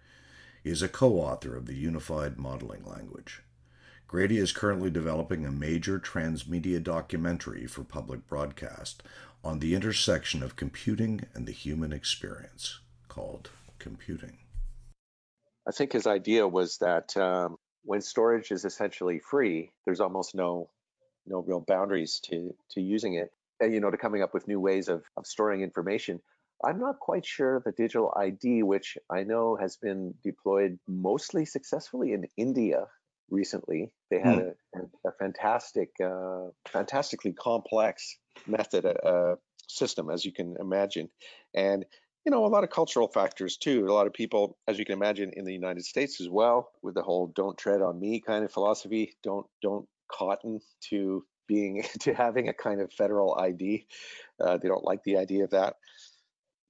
He 0.63 0.71
is 0.71 0.81
a 0.81 0.89
co 0.89 1.15
author 1.15 1.57
of 1.57 1.67
the 1.67 1.75
Unified 1.75 2.39
Modeling 2.39 2.85
Language. 2.85 3.43
Grady 4.07 4.39
is 4.39 4.53
currently 4.53 4.91
developing 4.91 5.45
a 5.45 5.51
major 5.51 5.99
transmedia 5.99 6.81
documentary 6.81 7.67
for 7.67 7.83
public 7.83 8.29
broadcast 8.29 9.03
on 9.43 9.59
the 9.59 9.75
intersection 9.75 10.41
of 10.41 10.55
computing 10.55 11.27
and 11.35 11.49
the 11.49 11.53
human 11.53 11.93
experience 11.93 12.79
called 13.09 13.51
Computing. 13.81 14.39
I 15.67 15.73
think 15.73 15.95
his 15.95 16.07
idea 16.07 16.47
was 16.47 16.79
that 16.79 17.17
um, 17.17 17.57
when 17.85 18.01
storage 18.01 18.51
is 18.51 18.65
essentially 18.65 19.19
free, 19.19 19.71
there's 19.85 20.01
almost 20.01 20.35
no 20.35 20.69
no 21.27 21.41
real 21.41 21.61
boundaries 21.61 22.21
to 22.25 22.55
to 22.73 22.81
using 22.81 23.15
it. 23.15 23.33
And 23.61 23.73
you 23.75 23.81
know, 23.81 23.91
to 23.91 23.97
coming 23.97 24.23
up 24.23 24.33
with 24.33 24.49
new 24.49 24.61
ways 24.61 24.89
of, 24.89 25.03
of 25.17 25.27
storing 25.27 25.63
information. 25.63 26.21
I'm 26.63 26.79
not 26.79 26.99
quite 27.01 27.25
sure 27.25 27.63
the 27.65 27.73
digital 27.73 28.13
ID, 28.15 28.63
which 28.65 28.99
I 29.09 29.23
know 29.23 29.57
has 29.57 29.77
been 29.77 30.15
deployed 30.23 30.79
mostly 30.87 31.47
successfully 31.47 32.13
in 32.13 32.27
India 32.37 32.87
recently. 33.31 33.93
They 34.11 34.21
had 34.21 34.39
mm. 34.39 34.55
a, 34.75 35.09
a, 35.09 35.13
fantastic, 35.13 35.91
uh, 36.05 36.49
fantastically 36.69 37.33
complex 37.33 38.19
method, 38.47 38.85
uh, 38.85 39.37
system, 39.69 40.11
as 40.11 40.25
you 40.25 40.33
can 40.33 40.57
imagine, 40.61 41.09
and 41.55 41.87
you 42.25 42.31
know 42.31 42.45
a 42.45 42.49
lot 42.49 42.65
of 42.65 42.71
cultural 42.71 43.09
factors 43.09 43.57
too. 43.57 43.87
A 43.87 43.93
lot 43.93 44.07
of 44.07 44.13
people, 44.13 44.59
as 44.69 44.79
you 44.79 44.85
can 44.85 44.95
imagine, 44.95 45.33
in 45.35 45.45
the 45.45 45.53
United 45.53 45.85
States 45.85 46.21
as 46.21 46.29
well, 46.29 46.71
with 46.83 46.95
the 46.95 47.03
whole 47.03 47.29
"don't 47.29 47.57
tread 47.59 47.83
on 47.83 47.99
me" 47.99 48.21
kind 48.21 48.45
of 48.45 48.53
philosophy, 48.53 49.15
don't 49.23 49.47
don't 49.63 49.87
cotton 50.11 50.61
to 50.91 51.25
being 51.47 51.83
to 52.01 52.15
having 52.15 52.49
a 52.49 52.55
kind 52.55 52.81
of 52.81 52.93
federal 52.93 53.39
ID. 53.39 53.87
Uh, 54.41 54.57
they 54.59 54.69
don't 54.69 54.85
like 54.85 55.03
the 55.05 55.17
idea 55.17 55.45
of 55.45 55.51
that, 55.51 55.77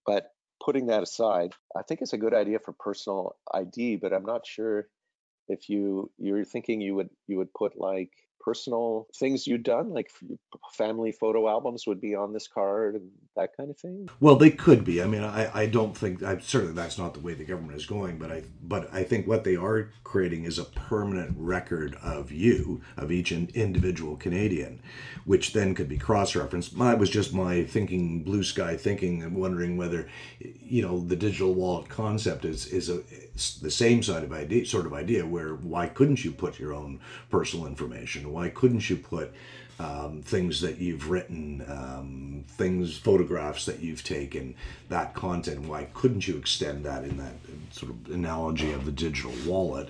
but 0.07 0.33
putting 0.65 0.87
that 0.87 1.03
aside, 1.03 1.53
I 1.77 1.83
think 1.83 2.03
it's 2.03 2.13
a 2.13 2.19
good 2.19 2.35
idea 2.35 2.59
for 2.59 2.73
personal 2.73 3.37
ID, 3.53 3.97
but 3.97 4.13
I'm 4.13 4.27
not 4.27 4.47
sure 4.47 4.89
if 5.49 5.69
you 5.69 6.11
you're 6.19 6.45
thinking 6.45 6.81
you 6.81 6.95
would 6.95 7.11
you 7.27 7.39
would 7.39 7.53
put 7.55 7.73
like 7.77 8.13
personal 8.41 9.07
things 9.17 9.47
you'd 9.47 9.63
done 9.63 9.91
like 9.91 10.11
family 10.73 11.13
photo 11.13 11.49
albums 11.49 11.87
would 11.87 12.01
be 12.01 12.15
on 12.15 12.33
this 12.33 12.49
card 12.49 12.95
and 12.95 13.11
that 13.37 13.57
kind 13.57 13.71
of 13.71 13.79
thing? 13.79 14.09
Well 14.21 14.37
they 14.37 14.51
could 14.51 14.85
be. 14.85 15.03
I 15.03 15.07
mean 15.07 15.23
i 15.23 15.63
i 15.63 15.67
don't 15.67 15.97
think 15.97 16.23
i 16.23 16.39
certainly 16.39 16.75
that's 16.75 16.99
not 16.99 17.15
the 17.15 17.21
way 17.21 17.35
the 17.35 17.45
government 17.45 17.77
is 17.77 17.87
going 17.87 18.19
but 18.19 18.31
i 18.31 18.43
but 18.63 18.93
i 18.93 19.03
think 19.03 19.27
what 19.27 19.45
they 19.45 19.57
are 19.57 19.91
creating 20.05 20.45
is 20.45 20.59
a 20.59 20.65
permanent 20.65 21.35
record 21.39 21.97
of 22.03 22.33
you 22.33 22.81
of 22.97 23.13
each 23.13 23.33
individual 23.33 24.17
canadian 24.17 24.81
which 25.25 25.53
then 25.53 25.75
could 25.75 25.89
be 25.89 25.99
cross-referenced. 25.99 26.79
That 26.79 26.99
was 26.99 27.11
just 27.11 27.33
my 27.33 27.65
thinking 27.65 28.23
blue 28.25 28.43
sky 28.43 28.77
thinking 28.77 29.23
and 29.23 29.37
wondering 29.37 29.77
whether 29.77 30.09
you 30.41 30.83
know 30.83 31.01
the 31.01 31.17
digital 31.17 31.55
wallet 31.55 31.89
concept 31.89 32.45
is 32.45 32.67
is 32.67 32.89
a 32.91 33.03
the 33.61 33.71
same 33.71 34.03
side 34.03 34.23
of 34.23 34.33
idea 34.33 34.65
sort 34.67 34.87
of 34.87 34.93
idea 34.93 35.27
where 35.27 35.55
why 35.55 35.87
couldn't 35.87 36.25
you 36.25 36.31
put 36.31 36.59
your 36.59 36.73
own 36.73 37.01
personal 37.31 37.67
information 37.67 38.33
why 38.33 38.49
couldn't 38.49 38.89
you 38.89 38.97
put 38.97 39.33
um, 39.81 40.21
things 40.21 40.61
that 40.61 40.79
you've 40.79 41.09
written, 41.09 41.65
um, 41.67 42.45
things, 42.49 42.99
photographs 42.99 43.65
that 43.65 43.81
you've 43.81 44.05
taken, 44.05 44.55
that 44.91 45.15
content. 45.15 45.67
Why 45.67 45.89
couldn't 45.95 46.29
you 46.29 46.37
extend 46.37 46.85
that 46.85 47.03
in 47.03 47.17
that 47.17 47.33
sort 47.71 47.93
of 47.93 48.13
analogy 48.13 48.73
of 48.73 48.85
the 48.85 48.93
digital 48.93 49.33
wallet? 49.47 49.89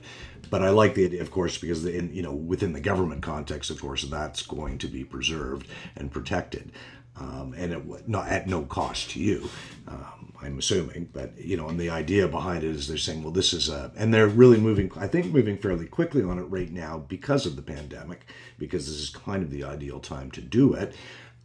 But 0.49 0.63
I 0.63 0.71
like 0.71 0.95
the 0.95 1.07
idea, 1.07 1.21
of 1.21 1.33
course, 1.33 1.59
because 1.59 1.85
in, 1.85 2.15
you 2.15 2.23
know 2.23 2.33
within 2.33 2.73
the 2.73 2.81
government 2.81 3.23
context, 3.23 3.69
of 3.71 3.81
course, 3.81 4.05
that's 4.05 4.43
going 4.43 4.79
to 4.79 4.87
be 4.87 5.03
preserved 5.03 5.67
and 5.97 6.13
protected 6.13 6.71
um, 7.17 7.55
and 7.57 7.73
it 7.73 8.09
not 8.09 8.29
at 8.29 8.47
no 8.47 8.63
cost 8.63 9.11
to 9.11 9.21
you. 9.21 9.49
Um, 9.89 10.33
I'm 10.43 10.59
assuming, 10.59 11.11
but 11.13 11.39
you 11.39 11.57
know, 11.57 11.69
and 11.69 11.79
the 11.79 11.91
idea 11.91 12.27
behind 12.27 12.65
it 12.65 12.71
is 12.71 12.89
they're 12.89 12.97
saying, 12.97 13.23
well, 13.23 13.33
this 13.33 13.53
is 13.53 13.69
a, 13.69 13.93
and 13.97 14.13
they're 14.13 14.27
really 14.27 14.59
moving, 14.59 14.91
I 14.97 15.07
think, 15.07 15.27
moving 15.27 15.59
fairly 15.59 15.87
quickly 15.87 16.23
on 16.23 16.39
it 16.39 16.45
right 16.45 16.71
now 16.71 16.99
because 16.99 17.45
of 17.47 17.57
the 17.57 17.63
pandemic, 17.63 18.27
because 18.59 18.87
this 18.87 18.97
is 18.97 19.11
kind 19.11 19.43
of 19.43 19.51
the 19.51 19.65
ideal 19.65 20.01
time 20.01 20.31
to 20.33 20.41
do 20.41 20.73
it. 20.73 20.95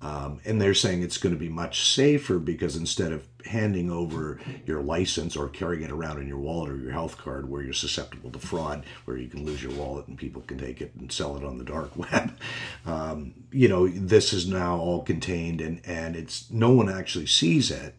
Um, 0.02 0.40
and 0.46 0.62
they're 0.62 0.74
saying 0.74 1.02
it's 1.02 1.18
going 1.18 1.34
to 1.34 1.40
be 1.40 1.50
much 1.50 1.88
safer 1.90 2.38
because 2.38 2.76
instead 2.76 3.12
of 3.12 3.28
handing 3.46 3.90
over 3.90 4.40
your 4.66 4.82
license 4.82 5.36
or 5.36 5.48
carrying 5.48 5.84
it 5.84 5.92
around 5.92 6.20
in 6.20 6.28
your 6.28 6.38
wallet 6.38 6.70
or 6.70 6.78
your 6.78 6.92
health 6.92 7.18
card 7.18 7.50
where 7.50 7.62
you're 7.62 7.74
susceptible 7.74 8.30
to 8.32 8.40
fraud, 8.40 8.86
where 9.06 9.18
you 9.18 9.28
can 9.28 9.46
lose 9.46 9.64
your 9.64 9.72
wallet 9.74 10.08
and 10.08 10.18
people 10.18 10.42
can 10.44 10.58
take 10.58 10.82
it 10.82 10.94
and 10.96 11.12
sell 11.12 11.38
it 11.38 11.44
on 11.44 11.58
the 11.58 11.64
dark 11.64 11.96
web, 12.12 12.38
um, 12.86 13.34
you 13.52 13.68
know, 13.68 13.88
this 13.88 14.34
is 14.34 14.48
now 14.48 14.78
all 14.78 15.02
contained 15.02 15.62
and, 15.62 15.82
and 15.86 16.16
it's 16.16 16.52
no 16.52 16.72
one 16.72 16.90
actually 16.90 17.28
sees 17.28 17.72
it 17.72 17.96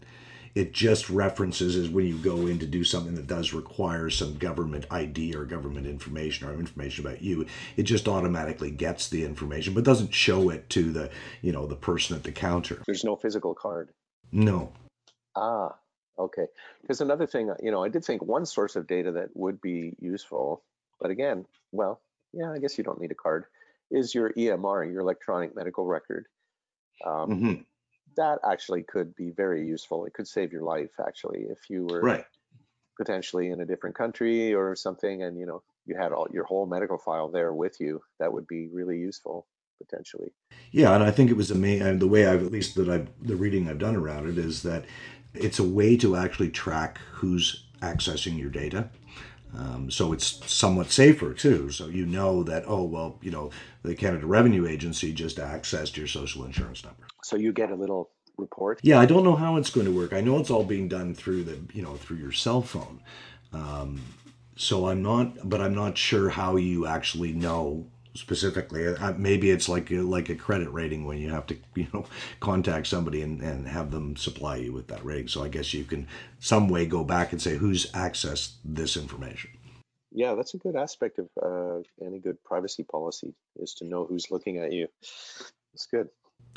it 0.56 0.72
just 0.72 1.10
references 1.10 1.76
is 1.76 1.90
when 1.90 2.06
you 2.06 2.16
go 2.16 2.46
in 2.46 2.58
to 2.58 2.66
do 2.66 2.82
something 2.82 3.14
that 3.14 3.26
does 3.26 3.52
require 3.52 4.08
some 4.08 4.38
government 4.38 4.86
ID 4.90 5.36
or 5.36 5.44
government 5.44 5.86
information 5.86 6.48
or 6.48 6.54
information 6.54 7.06
about 7.06 7.20
you, 7.20 7.44
it 7.76 7.82
just 7.82 8.08
automatically 8.08 8.70
gets 8.70 9.10
the 9.10 9.22
information, 9.22 9.74
but 9.74 9.84
doesn't 9.84 10.14
show 10.14 10.48
it 10.48 10.68
to 10.70 10.90
the 10.92 11.10
you 11.42 11.52
know 11.52 11.66
the 11.66 11.76
person 11.76 12.16
at 12.16 12.24
the 12.24 12.32
counter. 12.32 12.82
There's 12.86 13.04
no 13.04 13.16
physical 13.16 13.54
card. 13.54 13.90
No. 14.32 14.72
Ah, 15.36 15.76
okay. 16.18 16.46
Because 16.80 17.02
another 17.02 17.26
thing, 17.26 17.52
you 17.62 17.70
know, 17.70 17.84
I 17.84 17.90
did 17.90 18.02
think 18.02 18.22
one 18.22 18.46
source 18.46 18.76
of 18.76 18.86
data 18.86 19.12
that 19.12 19.28
would 19.34 19.60
be 19.60 19.94
useful, 20.00 20.62
but 20.98 21.10
again, 21.10 21.44
well, 21.70 22.00
yeah, 22.32 22.50
I 22.50 22.58
guess 22.58 22.78
you 22.78 22.84
don't 22.84 22.98
need 22.98 23.10
a 23.10 23.14
card, 23.14 23.44
is 23.90 24.14
your 24.14 24.32
EMR, 24.32 24.90
your 24.90 25.02
electronic 25.02 25.54
medical 25.54 25.84
record. 25.84 26.26
Um, 27.04 27.30
mm-hmm 27.30 27.62
that 28.16 28.38
actually 28.48 28.82
could 28.82 29.14
be 29.14 29.30
very 29.30 29.66
useful. 29.66 30.06
It 30.06 30.14
could 30.14 30.28
save 30.28 30.52
your 30.52 30.62
life 30.62 30.90
actually 31.06 31.46
if 31.50 31.58
you 31.68 31.86
were 31.86 32.00
right. 32.00 32.24
potentially 32.98 33.50
in 33.50 33.60
a 33.60 33.66
different 33.66 33.96
country 33.96 34.54
or 34.54 34.74
something, 34.74 35.22
and 35.22 35.38
you 35.38 35.46
know 35.46 35.62
you 35.86 35.96
had 35.96 36.12
all 36.12 36.26
your 36.32 36.44
whole 36.44 36.66
medical 36.66 36.98
file 36.98 37.30
there 37.30 37.52
with 37.52 37.76
you. 37.80 38.00
That 38.18 38.32
would 38.32 38.46
be 38.46 38.68
really 38.72 38.98
useful 38.98 39.46
potentially. 39.78 40.32
Yeah, 40.72 40.94
and 40.94 41.04
I 41.04 41.10
think 41.10 41.30
it 41.30 41.36
was 41.36 41.50
amazing. 41.50 41.98
The 41.98 42.08
way 42.08 42.26
I've 42.26 42.44
at 42.44 42.52
least 42.52 42.74
that 42.76 42.88
I've 42.88 43.08
the 43.20 43.36
reading 43.36 43.68
I've 43.68 43.78
done 43.78 43.96
around 43.96 44.28
it 44.28 44.38
is 44.38 44.62
that 44.62 44.84
it's 45.34 45.58
a 45.58 45.64
way 45.64 45.96
to 45.98 46.16
actually 46.16 46.50
track 46.50 46.98
who's 47.12 47.66
accessing 47.80 48.38
your 48.38 48.50
data. 48.50 48.90
Um, 49.56 49.90
so 49.90 50.12
it's 50.12 50.44
somewhat 50.52 50.90
safer 50.90 51.32
too. 51.32 51.70
So 51.70 51.86
you 51.86 52.04
know 52.04 52.42
that 52.42 52.64
oh 52.66 52.84
well, 52.84 53.18
you 53.22 53.30
know 53.30 53.50
the 53.82 53.94
Canada 53.94 54.26
Revenue 54.26 54.66
Agency 54.66 55.12
just 55.12 55.38
accessed 55.38 55.96
your 55.96 56.06
social 56.06 56.44
insurance 56.44 56.84
number. 56.84 57.06
So 57.26 57.34
you 57.34 57.52
get 57.52 57.72
a 57.72 57.74
little 57.74 58.10
report. 58.38 58.78
Yeah, 58.84 59.00
I 59.00 59.06
don't 59.06 59.24
know 59.24 59.34
how 59.34 59.56
it's 59.56 59.70
going 59.70 59.86
to 59.86 59.92
work. 59.92 60.12
I 60.12 60.20
know 60.20 60.38
it's 60.38 60.48
all 60.48 60.62
being 60.62 60.86
done 60.86 61.12
through 61.12 61.42
the 61.42 61.58
you 61.72 61.82
know 61.82 61.96
through 61.96 62.18
your 62.18 62.30
cell 62.30 62.62
phone. 62.62 63.00
Um, 63.52 64.00
so 64.54 64.88
I'm 64.88 65.02
not, 65.02 65.48
but 65.48 65.60
I'm 65.60 65.74
not 65.74 65.98
sure 65.98 66.28
how 66.28 66.54
you 66.54 66.86
actually 66.86 67.32
know 67.32 67.88
specifically. 68.14 68.86
Uh, 68.86 69.14
maybe 69.14 69.50
it's 69.50 69.68
like 69.68 69.90
a, 69.90 69.96
like 69.96 70.28
a 70.28 70.36
credit 70.36 70.68
rating 70.68 71.04
when 71.04 71.18
you 71.18 71.30
have 71.30 71.46
to 71.46 71.56
you 71.74 71.88
know 71.92 72.06
contact 72.38 72.86
somebody 72.86 73.22
and, 73.22 73.42
and 73.42 73.66
have 73.66 73.90
them 73.90 74.14
supply 74.14 74.54
you 74.54 74.72
with 74.72 74.86
that 74.86 75.04
rating. 75.04 75.26
So 75.26 75.42
I 75.42 75.48
guess 75.48 75.74
you 75.74 75.82
can 75.82 76.06
some 76.38 76.68
way 76.68 76.86
go 76.86 77.02
back 77.02 77.32
and 77.32 77.42
say 77.42 77.56
who's 77.56 77.90
accessed 77.90 78.52
this 78.64 78.96
information. 78.96 79.50
Yeah, 80.12 80.36
that's 80.36 80.54
a 80.54 80.58
good 80.58 80.76
aspect 80.76 81.18
of 81.18 81.28
uh, 81.42 81.82
any 82.00 82.20
good 82.20 82.42
privacy 82.44 82.84
policy 82.84 83.34
is 83.56 83.74
to 83.74 83.84
know 83.84 84.06
who's 84.06 84.30
looking 84.30 84.58
at 84.58 84.72
you. 84.72 84.86
It's 85.74 85.86
good. 85.90 86.08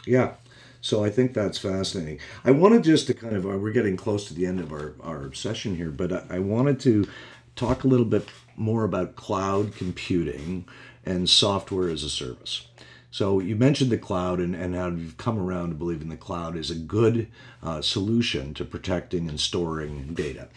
Yeah. 0.06 0.36
So 0.82 1.04
I 1.04 1.10
think 1.10 1.34
that's 1.34 1.58
fascinating. 1.58 2.20
I 2.46 2.52
wanted 2.52 2.84
just 2.84 3.08
to 3.08 3.14
kind 3.14 3.36
of, 3.36 3.46
uh, 3.46 3.58
we're 3.58 3.72
getting 3.72 3.98
close 3.98 4.28
to 4.28 4.34
the 4.34 4.46
end 4.46 4.60
of 4.60 4.72
our, 4.72 4.96
our 5.02 5.34
session 5.34 5.76
here, 5.76 5.92
but 5.92 6.12
I, 6.12 6.38
I 6.38 6.40
wanted 6.40 6.80
to 6.82 7.08
talk 7.56 7.84
a 7.84 7.88
little 7.88 8.06
bit 8.06 8.28
more 8.56 8.84
about 8.84 9.16
cloud 9.16 9.76
computing 9.76 10.66
and 11.06 11.30
software 11.30 11.90
as 11.90 12.04
a 12.04 12.10
service. 12.10 12.68
So 13.12 13.40
you 13.40 13.56
mentioned 13.56 13.90
the 13.90 13.98
cloud 13.98 14.40
and, 14.40 14.56
and 14.56 14.76
how 14.76 14.88
you've 14.90 15.18
come 15.18 15.40
around 15.40 15.70
to 15.70 15.76
believing 15.76 16.10
the 16.10 16.18
cloud 16.18 16.56
is 16.56 16.70
a 16.70 16.76
good 16.76 17.28
uh, 17.64 17.82
solution 17.82 18.54
to 18.54 18.64
protecting 18.64 19.28
and 19.28 19.40
storing 19.40 20.14
data. 20.14 20.48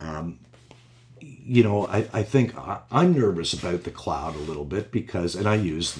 Um, 0.00 0.38
you 1.20 1.62
know, 1.62 1.86
I, 1.86 2.08
I 2.12 2.22
think 2.22 2.56
I, 2.56 2.80
am 2.90 3.18
nervous 3.18 3.52
about 3.52 3.84
the 3.84 3.90
cloud 3.90 4.36
a 4.36 4.40
little 4.40 4.64
bit 4.64 4.90
because, 4.90 5.34
and 5.34 5.48
I 5.48 5.54
use, 5.54 5.98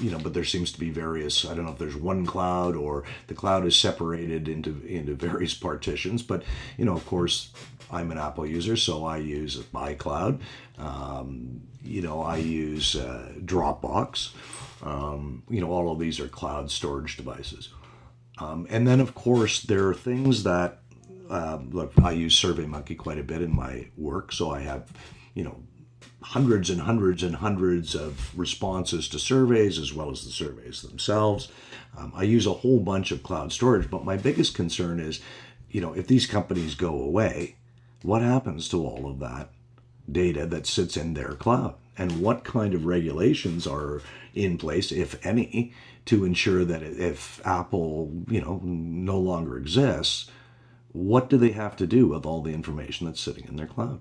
you 0.00 0.10
know, 0.10 0.18
but 0.18 0.34
there 0.34 0.44
seems 0.44 0.72
to 0.72 0.80
be 0.80 0.90
various. 0.90 1.44
I 1.44 1.54
don't 1.54 1.64
know 1.64 1.72
if 1.72 1.78
there's 1.78 1.96
one 1.96 2.26
cloud 2.26 2.76
or 2.76 3.04
the 3.26 3.34
cloud 3.34 3.64
is 3.66 3.76
separated 3.76 4.48
into 4.48 4.80
into 4.86 5.14
various 5.30 5.54
partitions. 5.54 6.22
But 6.22 6.42
you 6.76 6.84
know, 6.84 6.94
of 6.94 7.06
course, 7.06 7.52
I'm 7.90 8.10
an 8.10 8.18
Apple 8.18 8.46
user, 8.46 8.76
so 8.76 9.04
I 9.04 9.18
use 9.18 9.58
iCloud. 9.58 10.40
Um, 10.78 11.62
you 11.82 12.02
know, 12.02 12.22
I 12.22 12.36
use 12.36 12.96
uh, 12.96 13.32
Dropbox. 13.38 14.32
Um, 14.82 15.42
you 15.48 15.60
know, 15.60 15.70
all 15.70 15.92
of 15.92 15.98
these 15.98 16.20
are 16.20 16.28
cloud 16.28 16.70
storage 16.70 17.16
devices. 17.16 17.68
Um, 18.38 18.66
and 18.70 18.86
then, 18.86 19.00
of 19.00 19.14
course, 19.14 19.62
there 19.62 19.88
are 19.88 19.94
things 19.94 20.44
that 20.44 20.79
uh, 21.30 21.58
look. 21.70 21.92
I 22.02 22.12
use 22.12 22.38
SurveyMonkey 22.38 22.98
quite 22.98 23.18
a 23.18 23.22
bit 23.22 23.40
in 23.40 23.54
my 23.54 23.86
work, 23.96 24.32
so 24.32 24.50
I 24.50 24.60
have, 24.60 24.90
you 25.34 25.44
know, 25.44 25.62
hundreds 26.22 26.68
and 26.68 26.82
hundreds 26.82 27.22
and 27.22 27.36
hundreds 27.36 27.94
of 27.94 28.38
responses 28.38 29.08
to 29.08 29.18
surveys 29.18 29.78
as 29.78 29.94
well 29.94 30.10
as 30.10 30.24
the 30.24 30.30
surveys 30.30 30.82
themselves. 30.82 31.48
Um, 31.96 32.12
I 32.14 32.24
use 32.24 32.46
a 32.46 32.52
whole 32.52 32.80
bunch 32.80 33.10
of 33.10 33.22
cloud 33.22 33.52
storage, 33.52 33.90
but 33.90 34.04
my 34.04 34.16
biggest 34.16 34.54
concern 34.54 35.00
is, 35.00 35.20
you 35.70 35.80
know, 35.80 35.92
if 35.94 36.06
these 36.06 36.26
companies 36.26 36.74
go 36.74 37.00
away, 37.00 37.56
what 38.02 38.22
happens 38.22 38.68
to 38.68 38.84
all 38.84 39.08
of 39.08 39.18
that 39.20 39.50
data 40.10 40.46
that 40.46 40.66
sits 40.66 40.96
in 40.96 41.14
their 41.14 41.32
cloud? 41.34 41.74
And 41.96 42.20
what 42.20 42.44
kind 42.44 42.74
of 42.74 42.86
regulations 42.86 43.66
are 43.66 44.00
in 44.34 44.56
place, 44.56 44.90
if 44.90 45.24
any, 45.24 45.74
to 46.06 46.24
ensure 46.24 46.64
that 46.64 46.82
if 46.82 47.44
Apple, 47.46 48.10
you 48.28 48.40
know, 48.40 48.60
no 48.64 49.18
longer 49.18 49.58
exists, 49.58 50.30
what 50.92 51.30
do 51.30 51.38
they 51.38 51.52
have 51.52 51.76
to 51.76 51.86
do 51.86 52.08
with 52.08 52.26
all 52.26 52.42
the 52.42 52.52
information 52.52 53.06
that's 53.06 53.20
sitting 53.20 53.46
in 53.46 53.56
their 53.56 53.66
cloud? 53.66 54.00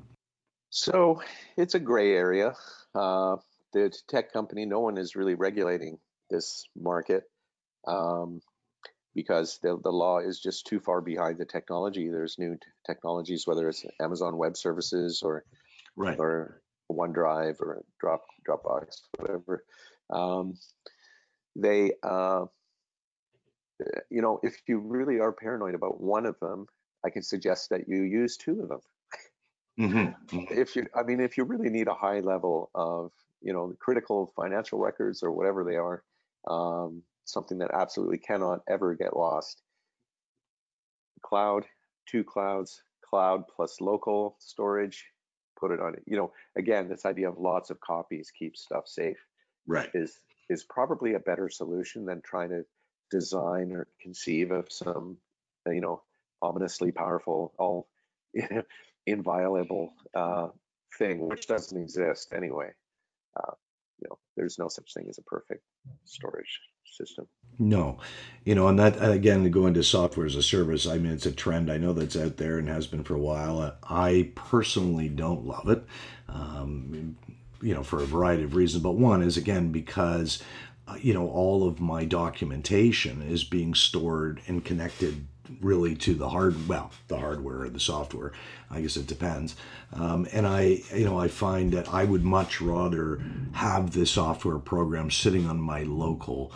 So 0.70 1.22
it's 1.58 1.76
a 1.76 1.80
gray 1.80 2.14
area. 2.14 2.54
Uh, 2.94 3.38
the 3.74 3.94
tech 4.08 4.34
company, 4.34 4.66
no 4.66 4.80
one 4.80 4.98
is 4.98 5.16
really 5.16 5.36
regulating 5.36 6.00
this 6.30 6.66
market. 6.76 7.24
Um, 7.88 8.42
because 9.16 9.60
the, 9.62 9.78
the 9.84 9.92
law 9.92 10.20
is 10.20 10.40
just 10.40 10.66
too 10.68 10.80
far 10.80 11.02
behind 11.02 11.38
the 11.38 11.46
technology. 11.46 12.08
There's 12.10 12.38
new 12.38 12.56
t- 12.56 12.60
technologies, 12.86 13.46
whether 13.46 13.68
it's 13.68 13.86
Amazon 14.00 14.38
Web 14.38 14.56
Services 14.56 15.22
or 15.24 15.44
right. 15.96 16.18
or 16.20 16.62
OneDrive 16.92 17.60
or 17.60 17.84
Drop 18.00 18.22
Dropbox, 18.48 19.02
whatever. 19.18 19.64
Um, 20.10 20.58
they, 21.56 21.92
uh, 22.04 22.46
you 24.10 24.22
know, 24.22 24.40
if 24.44 24.56
you 24.68 24.80
really 24.80 25.20
are 25.20 25.32
paranoid 25.32 25.76
about 25.76 26.00
one 26.00 26.26
of 26.26 26.40
them, 26.40 26.68
I 27.06 27.10
can 27.10 27.24
suggest 27.24 27.70
that 27.70 27.88
you 27.88 28.02
use 28.02 28.38
two 28.38 28.62
of 28.62 28.70
them. 28.70 28.80
Mm-hmm. 29.80 30.46
If 30.52 30.76
you, 30.76 30.86
I 30.94 31.04
mean, 31.04 31.22
if 31.22 31.38
you 31.38 31.46
really 31.46 31.70
need 31.70 31.88
a 31.88 31.94
high 31.94 32.20
level 32.20 32.70
of, 32.76 33.12
you 33.42 33.54
know, 33.54 33.74
critical 33.80 34.32
financial 34.36 34.80
records 34.80 35.24
or 35.24 35.32
whatever 35.32 35.64
they 35.64 35.78
are, 35.78 36.04
um, 36.48 37.02
something 37.26 37.60
that 37.60 37.72
absolutely 37.74 38.18
cannot 38.18 38.62
ever 38.68 38.94
get 38.96 39.16
lost. 39.16 39.62
Cloud, 41.22 41.66
two 42.08 42.24
clouds, 42.24 42.82
cloud 43.02 43.44
plus 43.48 43.80
local 43.80 44.36
storage, 44.40 45.06
put 45.60 45.72
it 45.72 45.80
on 45.80 45.94
it. 45.94 46.04
You 46.06 46.18
know, 46.18 46.32
again, 46.58 46.90
this 46.90 47.06
idea 47.06 47.30
of 47.30 47.38
lots 47.38 47.70
of 47.70 47.80
copies 47.80 48.32
keeps 48.32 48.62
stuff 48.62 48.88
safe. 48.88 49.18
Right. 49.68 49.90
Is 49.94 50.20
is 50.50 50.64
probably 50.64 51.14
a 51.14 51.20
better 51.20 51.50
solution 51.50 52.06
than 52.06 52.22
trying 52.22 52.50
to 52.50 52.66
design 53.12 53.72
or 53.72 53.88
conceive 54.02 54.52
of 54.52 54.72
some, 54.72 55.18
you 55.68 55.82
know, 55.82 56.02
ominously 56.42 56.92
powerful, 56.92 57.54
all 57.58 57.88
inviolable 59.08 59.94
uh, 60.16 60.48
thing, 60.98 61.28
which 61.28 61.48
doesn't 61.48 61.82
exist 61.82 62.34
anyway. 62.36 62.70
Uh, 63.38 63.54
you 64.02 64.10
know, 64.10 64.18
there's 64.38 64.58
no 64.58 64.68
such 64.68 64.94
thing 64.94 65.08
as 65.10 65.18
a 65.18 65.24
perfect 65.24 65.64
storage 66.06 66.60
system. 66.86 67.28
No, 67.58 68.00
you 68.46 68.56
know, 68.56 68.68
and 68.68 68.80
that 68.80 68.98
again, 69.02 69.44
to 69.44 69.50
go 69.50 69.68
into 69.68 69.84
software 69.84 70.26
as 70.26 70.36
a 70.36 70.44
service, 70.44 70.88
I 70.88 70.98
mean, 70.98 71.12
it's 71.12 71.26
a 71.26 71.32
trend. 71.32 71.72
I 71.72 71.78
know 71.78 71.94
that's 71.94 72.16
out 72.16 72.38
there 72.38 72.58
and 72.58 72.70
has 72.70 72.88
been 72.88 73.04
for 73.04 73.16
a 73.16 73.20
while. 73.20 73.76
I 73.84 74.32
personally 74.36 75.10
don't 75.10 75.46
love 75.46 75.70
it, 75.70 75.84
um, 76.30 77.18
you 77.62 77.74
know, 77.74 77.84
for 77.84 78.02
a 78.02 78.06
variety 78.06 78.44
of 78.44 78.56
reasons. 78.56 78.84
But 78.84 78.96
one 78.96 79.22
is 79.22 79.36
again 79.36 79.72
because, 79.72 80.42
uh, 80.88 80.98
you 81.02 81.14
know, 81.14 81.28
all 81.28 81.68
of 81.68 81.82
my 81.82 82.06
documentation 82.06 83.22
is 83.22 83.44
being 83.44 83.74
stored 83.74 84.42
and 84.48 84.64
connected 84.64 85.28
really 85.62 85.96
to 85.96 86.14
the 86.14 86.30
hard 86.30 86.68
well 86.68 86.92
the 87.08 87.18
hardware 87.18 87.62
or 87.62 87.70
the 87.70 87.80
software 87.80 88.32
i 88.70 88.82
guess 88.82 88.98
it 88.98 89.08
depends. 89.08 89.56
Um, 89.94 90.28
and 90.32 90.46
i 90.46 90.82
you 90.94 91.06
know 91.06 91.20
i 91.20 91.28
find 91.28 91.72
that 91.74 91.90
i 91.94 92.04
would 92.04 92.24
much 92.24 92.62
rather 92.62 93.22
have 93.54 93.92
the 93.92 94.06
software 94.06 94.60
program 94.60 95.12
sitting 95.12 95.48
on 95.48 95.60
my 95.60 95.84
local 95.84 96.52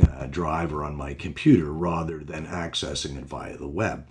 uh, 0.00 0.26
drive 0.26 0.72
or 0.72 0.84
on 0.84 0.96
my 0.96 1.14
computer 1.14 1.72
rather 1.72 2.18
than 2.18 2.46
accessing 2.46 3.18
it 3.18 3.24
via 3.24 3.56
the 3.56 3.68
web 3.68 4.06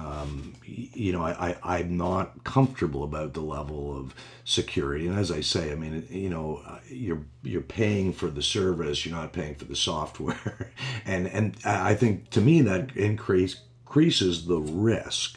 um, 0.00 0.54
you 0.64 1.12
know, 1.12 1.22
I, 1.22 1.56
I, 1.62 1.80
am 1.80 1.96
not 1.96 2.44
comfortable 2.44 3.04
about 3.04 3.34
the 3.34 3.40
level 3.40 3.96
of 3.96 4.14
security. 4.44 5.06
And 5.06 5.18
as 5.18 5.30
I 5.30 5.40
say, 5.40 5.72
I 5.72 5.74
mean, 5.74 6.06
you 6.08 6.30
know, 6.30 6.62
uh, 6.66 6.78
you're 6.88 7.22
you're 7.42 7.60
paying 7.60 8.12
for 8.12 8.28
the 8.28 8.42
service, 8.42 9.04
you're 9.04 9.16
not 9.16 9.32
paying 9.32 9.56
for 9.56 9.66
the 9.66 9.76
software, 9.76 10.70
and 11.04 11.26
and 11.28 11.56
I 11.64 11.94
think 11.94 12.30
to 12.30 12.40
me 12.40 12.62
that 12.62 12.96
increase, 12.96 13.60
increases 13.82 14.46
the 14.46 14.58
risk 14.58 15.36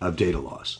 of 0.00 0.16
data 0.16 0.38
loss. 0.38 0.78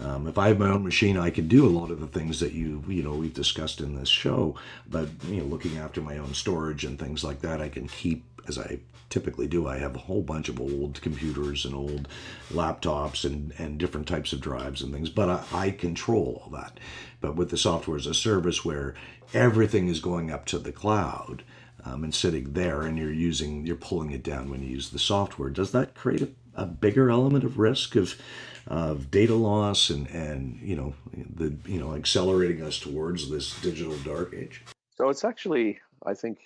Um, 0.00 0.26
if 0.26 0.38
I 0.38 0.48
have 0.48 0.58
my 0.58 0.70
own 0.70 0.84
machine, 0.84 1.16
I 1.16 1.30
can 1.30 1.48
do 1.48 1.66
a 1.66 1.68
lot 1.68 1.90
of 1.90 2.00
the 2.00 2.06
things 2.06 2.40
that 2.40 2.52
you 2.52 2.82
you 2.88 3.02
know 3.02 3.12
we've 3.14 3.34
discussed 3.34 3.80
in 3.80 3.96
this 3.96 4.08
show. 4.08 4.54
But 4.88 5.08
you 5.28 5.38
know, 5.38 5.44
looking 5.44 5.76
after 5.76 6.00
my 6.00 6.16
own 6.16 6.32
storage 6.32 6.84
and 6.84 6.98
things 6.98 7.22
like 7.22 7.40
that, 7.42 7.60
I 7.60 7.68
can 7.68 7.88
keep 7.88 8.24
as 8.48 8.58
I 8.58 8.78
typically 9.12 9.46
do. 9.46 9.68
I 9.68 9.78
have 9.78 9.94
a 9.94 10.00
whole 10.00 10.22
bunch 10.22 10.48
of 10.48 10.58
old 10.58 11.00
computers 11.02 11.64
and 11.64 11.74
old 11.74 12.08
laptops 12.50 13.24
and 13.24 13.52
and 13.58 13.78
different 13.78 14.08
types 14.08 14.32
of 14.32 14.40
drives 14.40 14.82
and 14.82 14.92
things. 14.92 15.10
But 15.10 15.28
I, 15.28 15.66
I 15.66 15.70
control 15.70 16.42
all 16.42 16.50
that. 16.50 16.80
But 17.20 17.36
with 17.36 17.50
the 17.50 17.58
software 17.58 17.98
as 17.98 18.06
a 18.06 18.14
service, 18.14 18.64
where 18.64 18.94
everything 19.34 19.88
is 19.88 20.00
going 20.00 20.30
up 20.30 20.46
to 20.46 20.58
the 20.58 20.72
cloud. 20.72 21.44
Um, 21.84 22.04
and 22.04 22.14
sitting 22.14 22.52
there, 22.52 22.82
and 22.82 22.96
you're 22.96 23.12
using, 23.12 23.66
you're 23.66 23.74
pulling 23.74 24.12
it 24.12 24.22
down 24.22 24.48
when 24.48 24.62
you 24.62 24.68
use 24.68 24.90
the 24.90 25.00
software. 25.00 25.50
Does 25.50 25.72
that 25.72 25.96
create 25.96 26.22
a, 26.22 26.28
a 26.54 26.64
bigger 26.64 27.10
element 27.10 27.42
of 27.42 27.58
risk 27.58 27.96
of 27.96 28.14
of 28.68 29.10
data 29.10 29.34
loss 29.34 29.90
and 29.90 30.06
and 30.10 30.60
you 30.62 30.76
know 30.76 30.94
the 31.34 31.56
you 31.66 31.80
know 31.80 31.94
accelerating 31.94 32.62
us 32.62 32.78
towards 32.78 33.28
this 33.28 33.60
digital 33.60 33.96
dark 34.04 34.32
age 34.32 34.62
so 34.96 35.08
it's 35.08 35.24
actually 35.24 35.80
i 36.06 36.14
think 36.14 36.38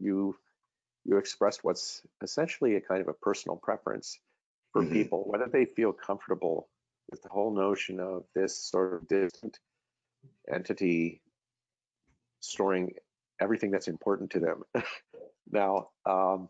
you 0.00 0.36
you 1.04 1.16
expressed 1.16 1.62
what's 1.62 2.02
essentially 2.22 2.76
a 2.76 2.80
kind 2.80 3.00
of 3.00 3.08
a 3.08 3.12
personal 3.14 3.56
preference 3.56 4.18
for 4.72 4.82
mm-hmm. 4.82 4.92
people 4.92 5.24
whether 5.26 5.46
they 5.46 5.64
feel 5.64 5.92
comfortable 5.92 6.68
with 7.10 7.22
the 7.22 7.28
whole 7.28 7.54
notion 7.54 8.00
of 8.00 8.24
this 8.34 8.56
sort 8.56 8.94
of 8.94 9.08
distant 9.08 9.58
entity 10.52 11.20
storing 12.40 12.92
everything 13.40 13.70
that's 13.70 13.88
important 13.88 14.30
to 14.30 14.40
them 14.40 14.62
now 15.50 15.88
um, 16.06 16.48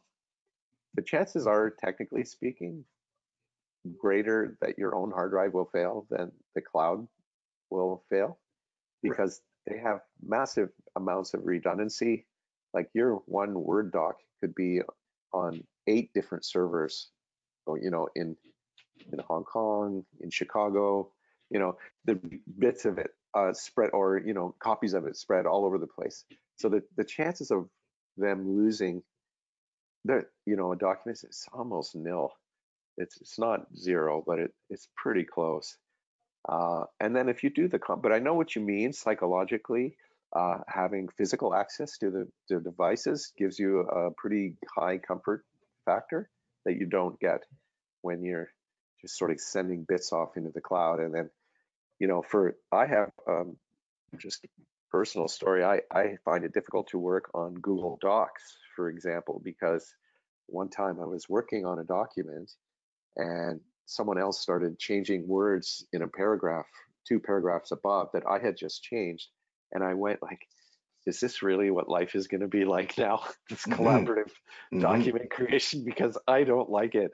the 0.94 1.02
chances 1.02 1.46
are 1.46 1.70
technically 1.70 2.24
speaking 2.24 2.84
greater 3.98 4.56
that 4.60 4.78
your 4.78 4.94
own 4.94 5.10
hard 5.10 5.30
drive 5.30 5.52
will 5.52 5.68
fail 5.72 6.06
than 6.10 6.32
the 6.54 6.60
cloud 6.60 7.06
will 7.70 8.02
fail 8.10 8.38
because 9.02 9.40
right. 9.66 9.76
they 9.76 9.82
have 9.82 10.00
massive 10.22 10.70
amounts 10.96 11.34
of 11.34 11.44
redundancy. 11.44 12.26
Like 12.72 12.88
your 12.94 13.22
one 13.26 13.54
Word 13.54 13.92
doc 13.92 14.16
could 14.44 14.54
be 14.54 14.80
on 15.32 15.64
eight 15.86 16.12
different 16.14 16.44
servers, 16.44 17.10
you 17.80 17.90
know, 17.90 18.08
in 18.14 18.36
in 19.12 19.18
Hong 19.20 19.44
Kong, 19.44 20.04
in 20.20 20.30
Chicago, 20.30 21.10
you 21.50 21.58
know, 21.58 21.76
the 22.04 22.20
bits 22.58 22.84
of 22.84 22.98
it 22.98 23.10
uh, 23.34 23.52
spread 23.52 23.90
or 23.92 24.18
you 24.18 24.34
know 24.34 24.54
copies 24.58 24.94
of 24.94 25.06
it 25.06 25.16
spread 25.16 25.46
all 25.46 25.64
over 25.64 25.78
the 25.78 25.86
place. 25.86 26.24
So 26.56 26.68
the 26.68 26.82
the 26.96 27.04
chances 27.04 27.50
of 27.50 27.68
them 28.16 28.56
losing 28.56 29.02
the 30.04 30.26
you 30.46 30.56
know 30.56 30.72
a 30.72 30.76
document 30.76 31.24
is 31.24 31.46
almost 31.52 31.96
nil 31.96 32.32
it's 32.96 33.16
it's 33.20 33.38
not 33.38 33.66
zero, 33.76 34.22
but 34.26 34.38
it, 34.38 34.52
it's 34.70 34.88
pretty 34.96 35.24
close. 35.24 35.76
Uh, 36.48 36.84
and 37.00 37.16
then 37.16 37.28
if 37.28 37.42
you 37.42 37.50
do 37.50 37.68
the 37.68 37.78
comp, 37.78 38.02
but 38.02 38.12
I 38.12 38.18
know 38.18 38.34
what 38.34 38.54
you 38.54 38.62
mean 38.62 38.92
psychologically. 38.92 39.96
Uh, 40.34 40.58
having 40.66 41.08
physical 41.16 41.54
access 41.54 41.96
to 41.98 42.10
the, 42.48 42.60
devices 42.60 43.32
gives 43.38 43.56
you 43.58 43.80
a 43.80 44.10
pretty 44.16 44.56
high 44.76 44.98
comfort 44.98 45.44
factor. 45.84 46.28
that 46.64 46.76
you 46.76 46.86
don't 46.86 47.20
get 47.20 47.44
when 48.02 48.22
you're 48.22 48.48
just 49.00 49.18
sort 49.18 49.30
of 49.30 49.38
sending 49.40 49.84
bits 49.86 50.12
off 50.12 50.36
into 50.36 50.50
the 50.50 50.60
cloud. 50.60 50.98
And 50.98 51.14
then, 51.14 51.30
you 51.98 52.08
know, 52.08 52.22
for 52.22 52.56
I 52.72 52.86
have 52.86 53.10
um, 53.28 53.56
just 54.18 54.44
personal 54.90 55.28
story. 55.28 55.64
I 55.64 55.80
I 55.90 56.16
find 56.24 56.44
it 56.44 56.54
difficult 56.54 56.88
to 56.88 56.98
work 56.98 57.30
on 57.34 57.54
Google 57.54 57.98
Docs, 58.00 58.56
for 58.76 58.88
example, 58.88 59.40
because 59.44 59.92
one 60.46 60.68
time 60.68 61.00
I 61.00 61.06
was 61.06 61.28
working 61.28 61.64
on 61.64 61.78
a 61.78 61.84
document 61.84 62.50
and 63.16 63.60
someone 63.86 64.18
else 64.18 64.40
started 64.40 64.78
changing 64.78 65.26
words 65.26 65.86
in 65.92 66.02
a 66.02 66.08
paragraph, 66.08 66.66
two 67.06 67.20
paragraphs 67.20 67.70
above 67.70 68.08
that 68.12 68.24
I 68.28 68.38
had 68.38 68.56
just 68.56 68.82
changed. 68.82 69.28
And 69.74 69.82
I 69.82 69.94
went 69.94 70.22
like, 70.22 70.46
is 71.06 71.20
this 71.20 71.42
really 71.42 71.70
what 71.70 71.88
life 71.88 72.14
is 72.14 72.28
going 72.28 72.40
to 72.40 72.48
be 72.48 72.64
like 72.64 72.96
now? 72.96 73.22
this 73.50 73.62
mm-hmm. 73.62 73.82
collaborative 73.82 74.30
mm-hmm. 74.72 74.80
document 74.80 75.30
creation 75.30 75.84
because 75.84 76.16
I 76.26 76.44
don't 76.44 76.70
like 76.70 76.94
it. 76.94 77.12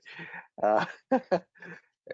Uh, 0.62 0.84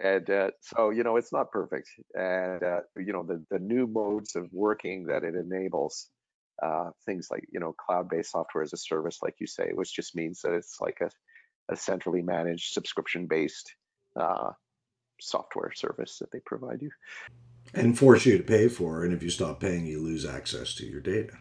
and 0.01 0.29
uh, 0.29 0.51
so 0.61 0.89
you 0.89 1.03
know 1.03 1.17
it's 1.17 1.33
not 1.33 1.51
perfect, 1.51 1.89
and 2.13 2.63
uh, 2.63 2.79
you 2.97 3.13
know 3.13 3.23
the 3.23 3.43
the 3.51 3.59
new 3.59 3.87
modes 3.87 4.35
of 4.35 4.47
working 4.51 5.07
that 5.07 5.23
it 5.23 5.35
enables. 5.35 6.07
Uh, 6.63 6.89
things 7.05 7.27
like 7.29 7.45
you 7.51 7.59
know 7.59 7.71
cloud-based 7.73 8.31
software 8.31 8.63
as 8.63 8.73
a 8.73 8.77
service, 8.77 9.19
like 9.21 9.35
you 9.39 9.45
say, 9.45 9.69
which 9.73 9.95
just 9.95 10.15
means 10.15 10.41
that 10.41 10.53
it's 10.53 10.77
like 10.81 10.97
a, 11.01 11.09
a 11.71 11.75
centrally 11.75 12.23
managed 12.23 12.73
subscription-based 12.73 13.71
uh, 14.19 14.49
software 15.21 15.71
service 15.71 16.17
that 16.17 16.31
they 16.31 16.39
provide 16.47 16.81
you 16.81 16.89
and 17.73 17.97
force 17.97 18.25
you 18.25 18.37
to 18.37 18.43
pay 18.43 18.67
for. 18.67 19.03
And 19.03 19.13
if 19.13 19.23
you 19.23 19.29
stop 19.29 19.59
paying, 19.59 19.85
you 19.85 20.01
lose 20.01 20.25
access 20.25 20.73
to 20.75 20.85
your 20.85 21.01
data. 21.01 21.33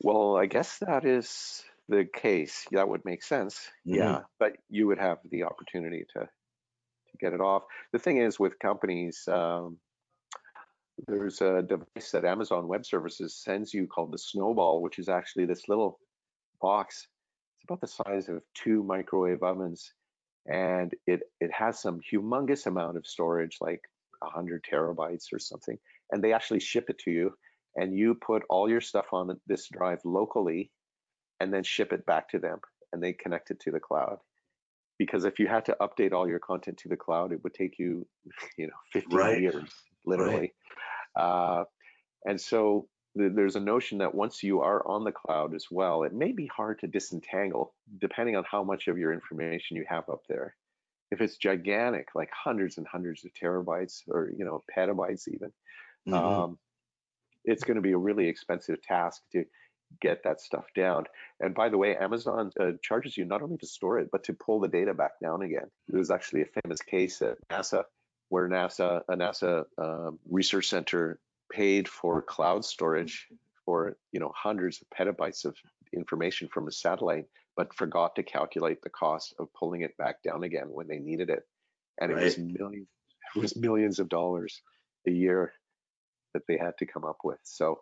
Well, 0.00 0.36
I 0.36 0.46
guess 0.46 0.78
that 0.78 1.04
is 1.04 1.62
the 1.88 2.04
case. 2.04 2.66
That 2.72 2.88
would 2.88 3.04
make 3.04 3.22
sense. 3.22 3.68
Mm-hmm. 3.86 3.98
Yeah, 3.98 4.20
but 4.38 4.56
you 4.68 4.86
would 4.86 4.98
have 4.98 5.18
the 5.30 5.44
opportunity 5.44 6.04
to 6.14 6.20
to 6.20 7.16
get 7.20 7.32
it 7.32 7.40
off. 7.40 7.62
The 7.92 7.98
thing 7.98 8.18
is, 8.18 8.38
with 8.38 8.58
companies, 8.58 9.26
um, 9.28 9.78
there's 11.06 11.40
a 11.40 11.62
device 11.62 12.10
that 12.12 12.24
Amazon 12.24 12.68
Web 12.68 12.84
Services 12.84 13.34
sends 13.34 13.72
you 13.72 13.86
called 13.86 14.12
the 14.12 14.18
Snowball, 14.18 14.82
which 14.82 14.98
is 14.98 15.08
actually 15.08 15.46
this 15.46 15.68
little 15.68 15.98
box. 16.60 17.06
It's 17.56 17.64
about 17.64 17.80
the 17.80 17.86
size 17.86 18.28
of 18.28 18.42
two 18.54 18.82
microwave 18.82 19.42
ovens, 19.42 19.92
and 20.46 20.94
it 21.06 21.20
it 21.40 21.52
has 21.52 21.80
some 21.80 22.00
humongous 22.12 22.66
amount 22.66 22.96
of 22.96 23.06
storage, 23.06 23.58
like 23.60 23.82
100 24.20 24.64
terabytes 24.70 25.32
or 25.32 25.38
something, 25.38 25.78
and 26.10 26.22
they 26.22 26.32
actually 26.32 26.60
ship 26.60 26.86
it 26.88 26.98
to 26.98 27.10
you 27.10 27.32
and 27.76 27.96
you 27.96 28.14
put 28.14 28.42
all 28.48 28.68
your 28.68 28.80
stuff 28.80 29.06
on 29.12 29.38
this 29.46 29.68
drive 29.68 30.00
locally 30.04 30.70
and 31.40 31.52
then 31.52 31.62
ship 31.62 31.92
it 31.92 32.06
back 32.06 32.30
to 32.30 32.38
them 32.38 32.58
and 32.92 33.02
they 33.02 33.12
connect 33.12 33.50
it 33.50 33.60
to 33.60 33.70
the 33.70 33.80
cloud 33.80 34.18
because 34.98 35.24
if 35.24 35.38
you 35.38 35.46
had 35.46 35.66
to 35.66 35.76
update 35.80 36.12
all 36.12 36.28
your 36.28 36.38
content 36.38 36.78
to 36.78 36.88
the 36.88 36.96
cloud 36.96 37.32
it 37.32 37.42
would 37.44 37.54
take 37.54 37.78
you 37.78 38.06
you 38.58 38.66
know 38.66 38.72
15 38.92 39.18
right. 39.18 39.40
years 39.40 39.70
literally 40.04 40.52
right. 41.16 41.22
uh, 41.22 41.64
and 42.24 42.40
so 42.40 42.88
there's 43.18 43.56
a 43.56 43.60
notion 43.60 43.98
that 43.98 44.14
once 44.14 44.42
you 44.42 44.60
are 44.60 44.86
on 44.86 45.02
the 45.02 45.12
cloud 45.12 45.54
as 45.54 45.66
well 45.70 46.02
it 46.02 46.12
may 46.12 46.32
be 46.32 46.50
hard 46.54 46.78
to 46.78 46.86
disentangle 46.86 47.74
depending 47.98 48.36
on 48.36 48.44
how 48.50 48.62
much 48.62 48.88
of 48.88 48.98
your 48.98 49.12
information 49.12 49.76
you 49.76 49.84
have 49.88 50.08
up 50.10 50.22
there 50.28 50.54
if 51.10 51.20
it's 51.20 51.36
gigantic 51.36 52.08
like 52.14 52.30
hundreds 52.32 52.78
and 52.78 52.86
hundreds 52.86 53.24
of 53.24 53.32
terabytes 53.32 54.02
or 54.08 54.30
you 54.36 54.44
know 54.44 54.62
petabytes 54.76 55.28
even 55.28 55.52
mm-hmm. 56.08 56.14
um, 56.14 56.58
it's 57.44 57.64
going 57.64 57.76
to 57.76 57.82
be 57.82 57.92
a 57.92 57.98
really 57.98 58.28
expensive 58.28 58.82
task 58.82 59.22
to 59.32 59.44
get 60.00 60.22
that 60.24 60.40
stuff 60.40 60.64
down. 60.74 61.04
And 61.40 61.54
by 61.54 61.68
the 61.68 61.78
way, 61.78 61.96
Amazon 61.96 62.50
uh, 62.60 62.72
charges 62.82 63.16
you 63.16 63.24
not 63.24 63.42
only 63.42 63.56
to 63.58 63.66
store 63.66 63.98
it, 63.98 64.10
but 64.10 64.24
to 64.24 64.32
pull 64.32 64.60
the 64.60 64.68
data 64.68 64.94
back 64.94 65.12
down 65.22 65.42
again. 65.42 65.70
There 65.88 65.98
was 65.98 66.10
actually 66.10 66.42
a 66.42 66.60
famous 66.62 66.80
case 66.80 67.22
at 67.22 67.36
NASA 67.48 67.84
where 68.28 68.48
NASA, 68.48 69.02
a 69.08 69.16
NASA 69.16 69.64
um, 69.78 70.18
research 70.28 70.68
center 70.68 71.18
paid 71.50 71.88
for 71.88 72.20
cloud 72.22 72.64
storage 72.64 73.28
for 73.64 73.96
you 74.12 74.20
know 74.20 74.32
hundreds 74.34 74.82
of 74.82 74.88
petabytes 74.90 75.44
of 75.44 75.56
information 75.92 76.48
from 76.48 76.68
a 76.68 76.72
satellite, 76.72 77.26
but 77.56 77.74
forgot 77.74 78.14
to 78.16 78.22
calculate 78.22 78.82
the 78.82 78.90
cost 78.90 79.34
of 79.38 79.52
pulling 79.54 79.82
it 79.82 79.96
back 79.96 80.22
down 80.22 80.44
again 80.44 80.66
when 80.68 80.86
they 80.86 80.98
needed 80.98 81.30
it, 81.30 81.44
and 82.00 82.12
right. 82.12 82.20
it 82.20 82.24
was 82.24 82.38
millions, 82.38 82.88
it 83.36 83.40
was 83.40 83.56
millions 83.56 83.98
of 83.98 84.08
dollars 84.08 84.60
a 85.06 85.10
year 85.10 85.52
that 86.34 86.42
they 86.46 86.58
had 86.58 86.76
to 86.78 86.86
come 86.86 87.04
up 87.04 87.18
with. 87.24 87.38
So 87.44 87.80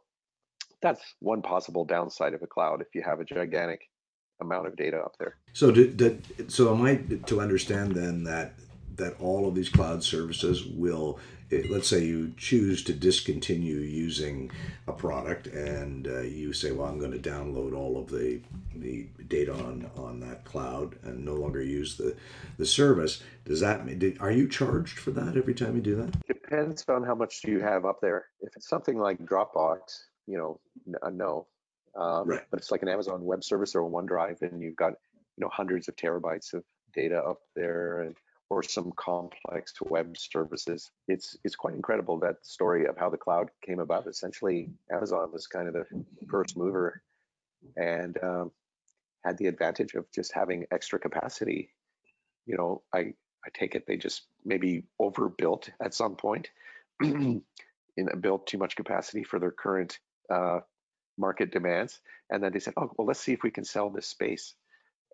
that's 0.81 1.03
one 1.21 1.43
possible 1.43 1.85
downside 1.85 2.35
of 2.35 2.43
a 2.43 2.47
cloud 2.47 2.81
if 2.81 2.95
you 2.95 3.03
have 3.03 3.21
a 3.21 3.25
gigantic 3.25 3.81
amount 4.41 4.67
of 4.67 4.77
data 4.77 4.99
up 4.99 5.15
there. 5.19 5.37
So 5.53 5.71
did, 5.71 5.97
did 5.97 6.53
so 6.53 6.75
am 6.75 6.83
I 6.83 6.97
to 7.27 7.41
understand 7.41 7.95
then 7.95 8.25
that 8.25 8.55
that 8.97 9.21
all 9.21 9.47
of 9.47 9.55
these 9.55 9.69
cloud 9.69 10.03
services 10.03 10.65
will 10.65 11.19
let's 11.69 11.89
say 11.89 12.03
you 12.03 12.33
choose 12.37 12.83
to 12.83 12.93
discontinue 12.93 13.77
using 13.77 14.51
a 14.89 14.93
product 14.93 15.47
and 15.47 16.09
uh, 16.09 16.21
you 16.21 16.53
say 16.53 16.73
well 16.73 16.89
i'm 16.89 16.99
going 16.99 17.13
to 17.13 17.31
download 17.31 17.77
all 17.77 17.97
of 17.97 18.09
the 18.09 18.41
the 18.77 19.07
data 19.29 19.53
on 19.53 19.89
on 19.97 20.21
that 20.21 20.45
cloud 20.45 20.97
and 21.03 21.25
no 21.25 21.35
longer 21.35 21.63
use 21.63 21.97
the 21.97 22.17
the 22.59 22.67
service 22.67 23.23
does 23.45 23.61
that 23.61 23.85
mean 23.85 24.17
are 24.21 24.31
you 24.31 24.49
charged 24.49 24.99
for 24.99 25.11
that 25.11 25.37
every 25.37 25.55
time 25.55 25.77
you 25.77 25.83
do 25.83 25.97
that? 25.97 26.27
Depends 26.27 26.85
on 26.89 27.03
how 27.05 27.15
much 27.15 27.43
you 27.45 27.61
have 27.61 27.85
up 27.85 28.01
there. 28.01 28.27
If 28.41 28.57
it's 28.57 28.69
something 28.69 28.99
like 28.99 29.19
dropbox 29.19 30.05
you 30.27 30.39
know 30.39 30.61
no. 31.11 31.47
Um, 31.97 32.27
right. 32.27 32.41
but 32.51 32.59
it's 32.59 32.73
like 32.73 32.83
an 32.83 32.89
amazon 32.89 33.25
web 33.25 33.45
service 33.45 33.75
or 33.77 33.87
a 33.87 33.89
onedrive 33.89 34.43
and 34.43 34.61
you've 34.61 34.75
got 34.77 34.95
you 35.37 35.43
know 35.43 35.49
hundreds 35.53 35.87
of 35.87 35.95
terabytes 35.95 36.53
of 36.53 36.65
data 36.93 37.19
up 37.19 37.39
there 37.55 38.01
and 38.03 38.17
or 38.51 38.63
some 38.63 38.93
complex 38.97 39.75
web 39.83 40.17
services. 40.17 40.91
It's 41.09 41.37
it's 41.45 41.57
quite 41.57 41.75
incredible 41.75 42.19
that 42.21 42.45
story 42.45 42.87
of 42.87 42.97
how 42.97 43.11
the 43.11 43.17
cloud 43.17 43.51
came 43.65 43.81
about. 43.81 44.07
Essentially, 44.07 44.71
Amazon 44.93 45.31
was 45.33 45.47
kind 45.47 45.69
of 45.69 45.75
the 45.75 45.87
first 46.29 46.57
mover 46.57 47.03
and 47.77 48.17
um, 48.23 48.53
had 49.25 49.39
the 49.39 49.47
advantage 49.47 49.95
of 49.95 50.11
just 50.13 50.33
having 50.33 50.67
extra 50.71 50.99
capacity. 50.99 51.71
You 52.47 52.57
know, 52.57 52.83
I 52.93 53.15
I 53.45 53.51
take 53.53 53.75
it 53.75 53.87
they 53.87 53.97
just 53.97 54.23
maybe 54.45 54.85
overbuilt 54.99 55.71
at 55.83 55.95
some 55.95 56.17
point, 56.17 56.51
in 57.03 57.43
built 58.21 58.47
too 58.47 58.59
much 58.59 58.77
capacity 58.77 59.25
for 59.25 59.39
their 59.39 59.53
current 59.53 59.99
uh, 60.31 60.61
market 61.17 61.51
demands, 61.51 62.01
and 62.31 62.43
then 62.43 62.53
they 62.53 62.59
said, 62.59 62.75
oh 62.77 62.91
well, 62.97 63.07
let's 63.07 63.21
see 63.21 63.33
if 63.33 63.43
we 63.43 63.51
can 63.51 63.65
sell 63.65 63.91
this 63.91 64.07
space, 64.07 64.55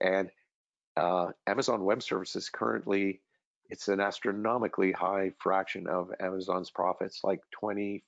and 0.01 0.31
uh, 1.01 1.33
Amazon 1.47 1.85
Web 1.85 2.03
Services 2.03 2.49
currently 2.49 3.21
it's 3.71 3.89
an 3.89 4.01
astronomically 4.01 4.93
high 4.93 5.33
fraction 5.39 5.87
of 5.87 6.13
Amazon's 6.21 6.71
profits, 6.71 7.21
like 7.23 7.41
24%, 7.63 8.03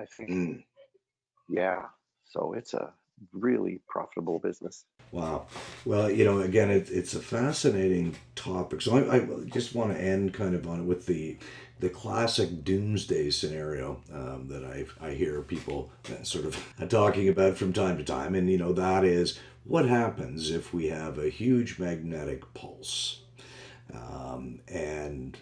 I 0.00 0.04
think. 0.06 0.30
Mm. 0.30 0.64
Yeah. 1.48 1.82
So 2.24 2.54
it's 2.54 2.72
a 2.74 2.92
really 3.32 3.82
profitable 3.86 4.38
business. 4.38 4.86
Wow. 5.12 5.46
Well, 5.84 6.10
you 6.10 6.24
know, 6.24 6.40
again, 6.40 6.70
it, 6.70 6.88
it's 6.90 7.14
a 7.14 7.20
fascinating 7.20 8.16
topic. 8.34 8.80
So 8.80 8.96
I, 8.96 9.16
I, 9.16 9.26
just 9.46 9.74
want 9.74 9.92
to 9.92 10.00
end 10.00 10.32
kind 10.32 10.54
of 10.54 10.66
on 10.66 10.80
it 10.80 10.84
with 10.84 11.06
the 11.06 11.36
the 11.80 11.88
classic 11.88 12.62
doomsday 12.62 13.30
scenario 13.30 14.02
um, 14.12 14.46
that 14.48 14.64
I, 14.64 14.84
I 15.04 15.12
hear 15.12 15.40
people 15.40 15.90
uh, 16.10 16.22
sort 16.22 16.44
of 16.44 16.62
talking 16.90 17.28
about 17.28 17.56
from 17.56 17.72
time 17.72 17.96
to 17.96 18.04
time. 18.04 18.34
And, 18.34 18.50
you 18.50 18.58
know, 18.58 18.74
that 18.74 19.02
is 19.02 19.38
what 19.64 19.86
happens 19.86 20.50
if 20.50 20.72
we 20.72 20.88
have 20.88 21.18
a 21.18 21.28
huge 21.28 21.78
magnetic 21.78 22.52
pulse 22.54 23.22
um, 23.94 24.60
and 24.68 25.36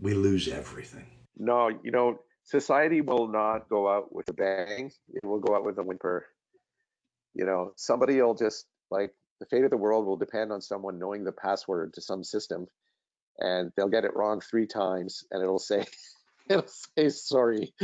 we 0.00 0.14
lose 0.14 0.48
everything. 0.48 1.06
No, 1.36 1.68
you 1.82 1.90
know, 1.90 2.20
society 2.44 3.00
will 3.00 3.28
not 3.28 3.68
go 3.68 3.88
out 3.88 4.14
with 4.14 4.28
a 4.28 4.32
bang. 4.32 4.92
It 5.12 5.26
will 5.26 5.40
go 5.40 5.54
out 5.54 5.64
with 5.64 5.78
a 5.78 5.82
whimper. 5.82 6.26
You 7.34 7.44
know, 7.44 7.72
somebody 7.76 8.20
will 8.20 8.34
just 8.34 8.66
like 8.90 9.12
the 9.40 9.46
fate 9.46 9.64
of 9.64 9.70
the 9.70 9.76
world 9.76 10.06
will 10.06 10.16
depend 10.16 10.52
on 10.52 10.60
someone 10.60 10.98
knowing 10.98 11.24
the 11.24 11.32
password 11.32 11.94
to 11.94 12.00
some 12.00 12.22
system, 12.22 12.66
and 13.38 13.72
they'll 13.76 13.88
get 13.88 14.04
it 14.04 14.14
wrong 14.14 14.40
three 14.40 14.66
times, 14.66 15.24
and 15.30 15.42
it'll 15.42 15.58
say, 15.58 15.84
it'll 16.48 16.68
say 16.68 17.08
sorry, 17.08 17.74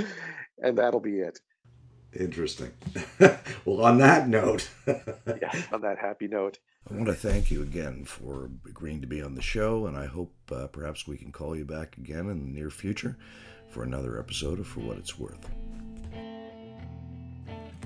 and 0.58 0.78
that'll 0.78 1.00
be 1.00 1.18
it. 1.18 1.40
Interesting. 2.18 2.72
well, 3.64 3.82
on 3.82 3.98
that 3.98 4.28
note, 4.28 4.68
yeah, 4.86 5.62
on 5.72 5.80
that 5.82 5.98
happy 5.98 6.26
note. 6.26 6.58
I 6.90 6.94
want 6.94 7.06
to 7.06 7.14
thank 7.14 7.50
you 7.50 7.62
again 7.62 8.04
for 8.04 8.50
agreeing 8.68 9.00
to 9.02 9.06
be 9.06 9.22
on 9.22 9.34
the 9.34 9.42
show, 9.42 9.86
and 9.86 9.96
I 9.96 10.06
hope 10.06 10.34
uh, 10.50 10.66
perhaps 10.66 11.06
we 11.06 11.16
can 11.16 11.30
call 11.30 11.54
you 11.54 11.64
back 11.64 11.96
again 11.98 12.28
in 12.28 12.40
the 12.40 12.50
near 12.50 12.70
future 12.70 13.16
for 13.68 13.84
another 13.84 14.18
episode 14.18 14.58
of 14.58 14.66
For 14.66 14.80
What 14.80 14.98
It's 14.98 15.18
Worth. 15.18 15.48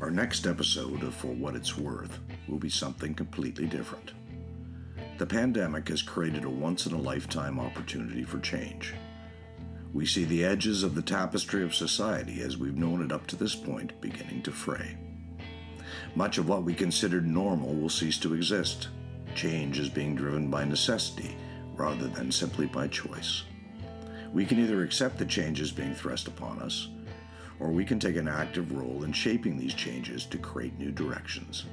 Our 0.01 0.11
next 0.11 0.46
episode 0.46 1.03
of 1.03 1.14
For 1.14 1.28
What 1.28 1.55
It's 1.55 1.76
Worth 1.76 2.18
will 2.48 2.59
be 2.59 2.70
something 2.70 3.14
completely 3.14 3.66
different. 3.66 4.12
The 5.18 5.26
pandemic 5.26 5.88
has 5.88 6.03
created 6.03 6.44
a 6.44 6.51
once 6.51 6.86
in 6.86 6.92
a 6.92 7.01
lifetime 7.01 7.61
opportunity 7.61 8.24
for 8.24 8.40
change. 8.40 8.94
We 9.95 10.07
see 10.07 10.24
the 10.24 10.45
edges 10.45 10.82
of 10.82 10.97
the 10.97 11.03
tapestry 11.03 11.62
of 11.62 11.72
society 11.72 12.42
as 12.42 12.59
we've 12.59 12.76
known 12.76 13.01
it 13.01 13.12
up 13.12 13.28
to 13.28 13.36
this 13.36 13.55
point 13.55 14.01
beginning 14.01 14.42
to 14.42 14.51
fray. 14.51 14.97
Much 16.16 16.36
of 16.36 16.49
what 16.49 16.64
we 16.64 16.74
considered 16.74 17.24
normal 17.24 17.72
will 17.72 17.88
cease 17.88 18.18
to 18.18 18.34
exist. 18.34 18.88
Change 19.36 19.78
is 19.78 19.88
being 19.88 20.16
driven 20.16 20.51
by 20.51 20.64
necessity 20.64 21.36
rather 21.76 22.09
than 22.09 22.32
simply 22.32 22.66
by 22.66 22.88
choice. 22.88 23.45
We 24.32 24.45
can 24.45 24.59
either 24.59 24.82
accept 24.82 25.16
the 25.16 25.26
changes 25.26 25.70
being 25.70 25.95
thrust 25.95 26.26
upon 26.26 26.59
us, 26.59 26.88
or 27.61 27.70
we 27.70 27.84
can 27.84 28.01
take 28.01 28.16
an 28.16 28.26
active 28.26 28.72
role 28.72 29.05
in 29.05 29.12
shaping 29.12 29.57
these 29.57 29.74
changes 29.74 30.26
to 30.26 30.38
create 30.38 30.76
new 30.76 30.90
directions. 30.90 31.66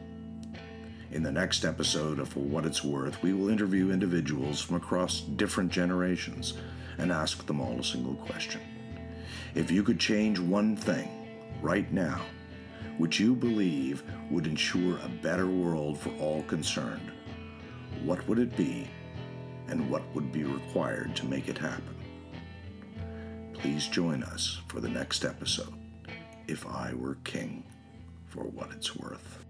In 1.10 1.24
the 1.24 1.32
next 1.32 1.66
episode 1.66 2.20
of 2.20 2.30
For 2.30 2.40
What 2.42 2.66
It's 2.66 2.84
Worth, 2.84 3.22
we 3.24 3.34
will 3.34 3.50
interview 3.50 3.92
individuals 3.92 4.62
from 4.62 4.76
across 4.76 5.22
different 5.22 5.72
generations 5.72 6.54
and 6.98 7.12
ask 7.12 7.46
them 7.46 7.62
all 7.62 7.80
a 7.80 7.84
single 7.84 8.16
question. 8.16 8.62
If 9.56 9.70
you 9.72 9.84
could 9.84 10.00
change 10.00 10.40
one 10.40 10.76
thing 10.76 11.10
right 11.62 11.92
now, 11.92 12.22
which 12.98 13.20
you 13.20 13.36
believe 13.36 14.04
would 14.30 14.48
ensure 14.48 14.98
a 14.98 15.10
better 15.22 15.48
world 15.48 16.00
for 16.00 16.10
all 16.20 16.44
concerned, 16.44 17.12
what 18.04 18.28
would 18.28 18.40
it 18.40 18.56
be 18.56 18.88
and 19.68 19.90
what 19.90 20.04
would 20.14 20.32
be 20.32 20.44
required 20.44 21.16
to 21.16 21.26
make 21.26 21.48
it 21.48 21.58
happen? 21.58 21.96
Please 23.54 23.88
join 23.88 24.24
us 24.24 24.62
for 24.68 24.80
the 24.80 24.90
next 24.90 25.24
episode, 25.24 25.74
If 26.48 26.66
I 26.66 26.94
Were 26.94 27.18
King, 27.24 27.64
for 28.28 28.44
what 28.44 28.72
it's 28.72 28.96
worth. 28.96 29.41